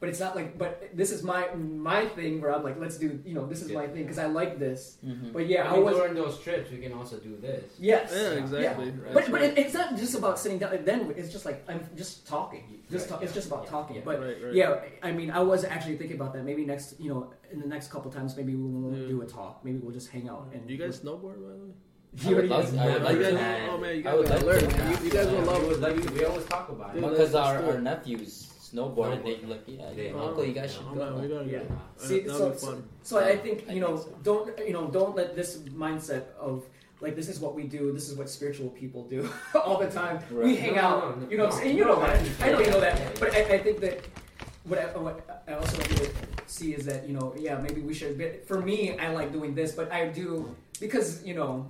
But 0.00 0.08
it's 0.08 0.18
not 0.18 0.34
like, 0.34 0.56
but 0.56 0.88
this 0.96 1.12
is 1.12 1.22
my 1.22 1.42
my 1.54 2.06
thing 2.16 2.40
where 2.40 2.54
I'm 2.54 2.64
like, 2.64 2.78
let's 2.80 2.96
do, 2.96 3.20
you 3.22 3.34
know, 3.34 3.44
this 3.46 3.60
is 3.60 3.70
my 3.70 3.86
thing 3.86 4.02
because 4.04 4.18
I 4.18 4.28
like 4.28 4.58
this. 4.58 4.96
Mm-hmm. 5.06 5.32
But 5.32 5.46
yeah, 5.46 5.64
I 5.68 5.72
I 5.72 5.76
mean, 5.76 5.84
was 5.84 5.96
during 5.96 6.14
those 6.14 6.38
trips, 6.40 6.70
we 6.70 6.78
can 6.78 6.94
also 6.94 7.18
do 7.18 7.36
this. 7.36 7.64
yes, 7.78 8.10
Yeah, 8.10 8.30
exactly. 8.42 8.86
Yeah. 8.86 8.92
That's 9.12 9.28
but 9.28 9.30
but 9.30 9.42
it, 9.42 9.58
it's 9.58 9.74
not 9.74 9.88
just 10.02 10.14
about 10.16 10.38
sitting 10.38 10.56
down. 10.58 10.72
Then 10.86 11.12
it's 11.20 11.30
just 11.30 11.44
like 11.44 11.58
I'm 11.68 11.84
just 11.96 12.26
talking. 12.26 12.64
Just 12.90 13.04
Right, 13.04 13.10
talk, 13.10 13.22
it's 13.24 13.34
just 13.34 13.48
about 13.48 13.64
yeah, 13.64 13.70
talking. 13.76 13.96
yeah. 13.96 14.02
But 14.08 14.20
Right, 14.20 14.36
right. 14.42 14.54
yeah, 14.54 14.80
I 15.02 15.12
mean, 15.12 15.30
I 15.30 15.40
was 15.40 15.64
actually 15.64 15.96
thinking 16.00 16.16
about 16.16 16.32
that. 16.32 16.44
Maybe 16.44 16.64
next, 16.64 16.98
you 16.98 17.10
know, 17.12 17.20
in 17.52 17.60
the 17.60 17.68
next 17.68 17.92
couple 17.92 18.10
times, 18.10 18.34
maybe 18.38 18.54
we 18.56 18.64
won't 18.72 18.96
Yeah. 19.02 19.08
do 19.08 19.20
a 19.20 19.26
talk. 19.26 19.62
Maybe 19.66 19.78
we'll 19.82 19.92
just 20.00 20.08
hang 20.08 20.28
out. 20.30 20.48
And 20.54 20.66
Do 20.66 20.72
you 20.72 20.80
guys 20.82 20.98
snowboard, 21.00 21.38
by 21.44 21.52
the 21.60 21.64
way? 21.68 21.74
You 22.24 22.34
already- 22.34 22.48
would 22.48 22.56
love- 22.56 22.78
I 22.78 22.86
would 22.88 23.02
Oh, 23.02 23.04
like 23.04 23.16
you 23.18 23.24
to. 23.24 23.32
guys, 23.36 23.68
oh 23.70 23.78
man, 23.78 23.96
you 23.96 24.02
guys 24.02 24.16
would 24.18 24.30
like 24.30 24.42
learn. 24.48 24.60
You, 24.64 24.96
you 25.04 25.10
guys 25.12 25.26
will 25.28 25.42
love 25.42 25.60
we 25.62 25.68
would 25.68 25.76
it. 25.76 25.82
like. 25.86 26.14
We 26.18 26.24
always 26.24 26.46
talk 26.46 26.68
about 26.70 26.96
it. 26.96 27.00
Because 27.02 27.34
our, 27.36 27.62
our 27.62 27.78
nephews 27.80 28.49
snowboard 28.72 29.12
and 29.14 29.24
they 29.24 29.36
like, 29.46 29.62
yeah, 29.66 29.90
They- 29.94 30.10
uncle, 30.10 30.44
you 30.44 30.52
guys 30.52 30.72
should 30.74 30.84
go. 30.84 30.94
man, 30.94 31.20
we 31.20 31.28
gotta 31.28 31.46
Yeah. 31.46 31.60
See, 31.96 32.20
That'll 32.20 32.38
so, 32.38 32.50
be 32.50 32.56
fun. 32.58 32.84
so 33.02 33.18
I 33.18 33.36
think 33.36 33.64
I 33.68 33.72
you 33.72 33.80
know, 33.80 33.96
think 33.96 34.16
so. 34.16 34.18
don't 34.22 34.66
you 34.68 34.72
know, 34.72 34.86
don't 34.88 35.16
let 35.16 35.34
this 35.36 35.58
mindset 35.84 36.24
of 36.38 36.64
like 37.00 37.16
this 37.16 37.28
is 37.28 37.40
what 37.40 37.54
we 37.54 37.64
do, 37.64 37.92
this 37.92 38.08
is 38.10 38.14
what 38.16 38.28
spiritual 38.28 38.68
people 38.70 39.04
do 39.04 39.28
all 39.64 39.78
the 39.78 39.90
time. 39.90 40.18
We 40.30 40.56
hang 40.56 40.74
No, 40.76 40.80
out, 40.82 41.18
no, 41.18 41.24
no, 41.24 41.30
you 41.30 41.36
know, 41.38 41.44
what 41.46 41.52
I'm 41.54 41.58
no. 41.58 41.62
saying? 41.64 41.76
you 41.78 41.84
know 41.84 41.94
No, 41.94 42.00
that. 42.06 42.16
I 42.40 42.48
I 42.48 42.52
know 42.52 42.60
you 42.60 42.70
know 42.70 42.76
understand. 42.80 42.98
that, 42.98 43.20
but 43.20 43.34
I, 43.34 43.40
I 43.54 43.58
think 43.58 43.80
that 43.80 43.96
what 44.64 44.78
I, 44.78 44.84
what 44.98 45.44
I 45.48 45.52
also 45.54 45.78
like 45.78 45.88
to 45.96 46.10
see 46.46 46.74
is 46.74 46.84
that 46.86 47.08
you 47.08 47.14
know, 47.16 47.34
yeah, 47.38 47.56
maybe 47.58 47.80
we 47.80 47.94
should. 47.94 48.18
But 48.18 48.46
for 48.46 48.60
me, 48.60 48.98
I 48.98 49.08
like 49.18 49.32
doing 49.32 49.54
this, 49.54 49.72
but 49.72 49.90
I 49.92 50.08
do 50.08 50.54
because 50.80 51.24
you 51.24 51.34
know. 51.34 51.66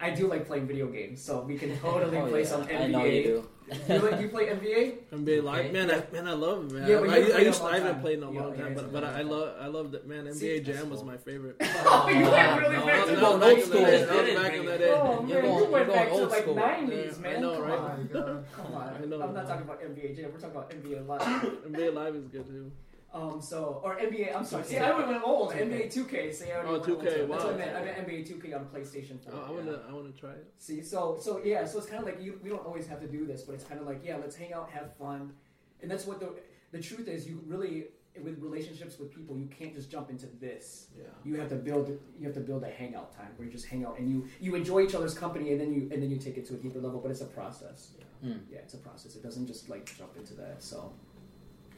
I 0.00 0.10
do 0.10 0.28
like 0.28 0.46
playing 0.46 0.68
video 0.68 0.86
games, 0.86 1.20
so 1.20 1.40
we 1.42 1.58
can 1.58 1.76
totally 1.80 2.18
Oh, 2.18 2.28
play 2.28 2.42
yeah. 2.42 2.46
some 2.54 2.62
NBA. 2.68 3.42
I 3.70 3.76
know 3.76 3.94
you 3.94 4.00
do. 4.00 4.06
you, 4.06 4.10
like, 4.10 4.20
you 4.20 4.28
play 4.28 4.46
NBA? 4.46 4.98
NBA 5.12 5.42
live, 5.44 5.58
Okay. 5.66 5.72
man. 5.72 5.90
I, 5.90 6.02
man, 6.12 6.28
I 6.28 6.32
love 6.32 6.64
it, 6.64 6.72
man. 6.72 6.88
Yeah, 6.88 7.00
but 7.00 7.10
I, 7.10 7.16
you 7.18 7.32
I, 7.32 7.38
used, 7.40 7.60
a 7.60 7.62
long 7.64 7.72
I 7.72 7.78
haven't 7.78 7.92
time. 7.94 8.00
played 8.00 8.18
in 8.18 8.24
a 8.24 8.30
long 8.30 8.56
yeah, 8.56 8.62
time, 8.64 8.74
but 8.74 8.92
but 8.92 9.04
I, 9.04 9.18
I 9.18 9.22
love 9.22 9.54
I 9.60 9.66
love 9.66 9.92
that 9.92 10.06
man. 10.06 10.24
NBA 10.26 10.34
See, 10.34 10.60
Jam 10.60 10.90
was 10.90 11.02
my 11.04 11.16
favorite. 11.16 11.56
Oh, 11.60 12.08
you 12.12 12.30
went 12.30 12.60
really 12.60 12.76
no, 12.76 12.86
back 12.86 13.06
to 13.06 13.12
no, 13.12 13.32
old 13.32 13.40
back 13.40 13.58
school. 13.62 13.80
the 13.80 13.86
day. 13.86 13.98
Did 13.98 14.08
That 14.08 14.16
was 14.16 14.28
it 14.28 14.36
back 14.36 14.52
in 14.52 14.64
bring 14.64 14.66
the 14.72 14.78
day. 14.78 14.90
Oh 14.94 15.20
man, 15.20 15.28
You're 15.28 15.42
going- 15.42 15.58
you 15.64 15.70
went 15.70 15.88
back 15.92 16.08
to 16.08 16.24
like 16.26 16.46
nineties, 16.54 17.18
man. 17.18 17.36
I 17.36 17.40
know, 17.40 17.52
Come 17.54 17.62
right? 17.64 17.78
on, 17.78 18.08
come 18.54 18.74
on. 18.74 18.94
I 19.02 19.04
know. 19.06 19.22
I'm 19.22 19.34
not 19.34 19.46
talking 19.46 19.62
about 19.62 19.82
NBA 19.82 20.16
Jam. 20.16 20.30
We're 20.32 20.38
talking 20.40 20.56
about 20.56 20.70
NBA 20.70 21.06
Live. 21.06 21.42
NBA 21.70 21.94
live 21.94 22.14
is 22.16 22.26
good 22.28 22.46
too. 22.46 22.70
Um, 23.12 23.40
so 23.40 23.80
or 23.82 23.96
NBA. 23.96 24.36
I'm 24.36 24.44
sorry. 24.44 24.64
See, 24.64 24.76
I 24.76 24.94
went 24.94 25.22
old. 25.24 25.52
NBA 25.52 25.86
2K. 25.92 26.34
See, 26.34 26.52
I 26.52 26.56
already 26.56 26.68
Oh, 26.68 26.72
went 26.72 26.84
2K, 26.84 26.90
old. 26.90 27.02
That's 27.04 27.28
wow. 27.28 27.36
what 27.36 27.54
I 27.54 27.56
meant. 27.56 27.76
I 27.76 27.84
meant 27.84 28.06
NBA 28.06 28.28
2K 28.28 28.54
on 28.54 28.66
PlayStation 28.66 29.18
4. 29.24 29.32
Oh, 29.34 29.44
I 29.46 29.50
wanna 29.50 29.80
I 29.88 29.92
wanna 29.92 30.10
try 30.12 30.32
it. 30.32 30.52
See, 30.58 30.82
so 30.82 31.16
so 31.20 31.40
yeah, 31.42 31.64
so 31.64 31.78
it's 31.78 31.86
kind 31.88 32.00
of 32.00 32.06
like 32.06 32.22
you. 32.22 32.38
We 32.42 32.50
don't 32.50 32.64
always 32.66 32.86
have 32.86 33.00
to 33.00 33.08
do 33.08 33.24
this, 33.26 33.42
but 33.42 33.54
it's 33.54 33.64
kind 33.64 33.80
of 33.80 33.86
like 33.86 34.04
yeah, 34.04 34.16
let's 34.16 34.36
hang 34.36 34.52
out, 34.52 34.68
have 34.70 34.94
fun, 34.96 35.32
and 35.80 35.90
that's 35.90 36.06
what 36.06 36.20
the 36.20 36.34
the 36.70 36.80
truth 36.82 37.08
is. 37.08 37.26
You 37.26 37.40
really 37.46 37.86
with 38.22 38.38
relationships 38.42 38.98
with 38.98 39.14
people, 39.14 39.38
you 39.38 39.46
can't 39.46 39.74
just 39.74 39.90
jump 39.90 40.10
into 40.10 40.26
this. 40.40 40.88
Yeah. 40.96 41.04
You 41.24 41.36
have 41.36 41.48
to 41.50 41.54
build 41.56 41.88
you 42.18 42.26
have 42.26 42.34
to 42.34 42.40
build 42.40 42.62
a 42.64 42.70
hangout 42.70 43.16
time 43.16 43.28
where 43.36 43.46
you 43.46 43.52
just 43.52 43.66
hang 43.66 43.84
out 43.86 43.98
and 43.98 44.10
you 44.10 44.26
you 44.40 44.54
enjoy 44.54 44.82
each 44.82 44.94
other's 44.94 45.14
company, 45.14 45.52
and 45.52 45.60
then 45.60 45.72
you 45.72 45.88
and 45.92 46.02
then 46.02 46.10
you 46.10 46.18
take 46.18 46.36
it 46.36 46.46
to 46.48 46.54
a 46.54 46.58
deeper 46.58 46.80
level. 46.80 47.00
But 47.00 47.10
it's 47.10 47.22
a 47.22 47.26
process. 47.26 47.92
Mm. 48.24 48.40
Yeah, 48.50 48.58
it's 48.58 48.74
a 48.74 48.78
process. 48.78 49.14
It 49.14 49.22
doesn't 49.22 49.46
just 49.46 49.68
like 49.70 49.90
jump 49.96 50.16
into 50.16 50.34
that. 50.34 50.62
So 50.62 50.92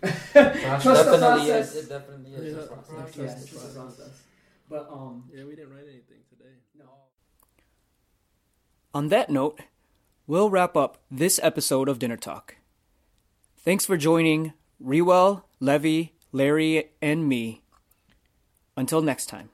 Trust 0.03 0.83
trust 0.83 1.11
the 1.11 1.19
process. 1.19 1.75
is. 1.75 1.85
It 1.85 1.89
definitely 1.89 2.33
is. 2.33 2.55
Yeah. 2.57 2.63
a 2.63 2.67
process. 2.67 2.89
Process. 2.95 3.17
Yeah, 3.17 3.25
the 3.27 3.31
it's 3.33 3.41
just 3.41 3.53
process. 3.53 3.75
process. 3.97 4.23
But 4.69 4.89
um, 4.93 5.25
Yeah, 5.35 5.45
we 5.45 5.57
didn't 5.57 5.71
write 5.73 5.85
anything 5.89 6.19
today. 6.31 6.55
no. 6.79 6.85
On 8.95 9.09
that 9.09 9.31
note, 9.31 9.61
we'll 10.27 10.51
wrap 10.51 10.77
up 10.77 10.99
this 11.11 11.39
episode 11.43 11.89
of 11.89 11.99
Dinner 11.99 12.17
Talk. 12.17 12.57
Thanks 13.59 13.85
for 13.85 13.97
joining 13.97 14.53
Rewell, 14.79 15.45
Levy, 15.61 16.15
Larry, 16.33 16.91
and 17.03 17.29
me. 17.29 17.63
Until 18.77 19.03
next 19.03 19.27
time. 19.27 19.51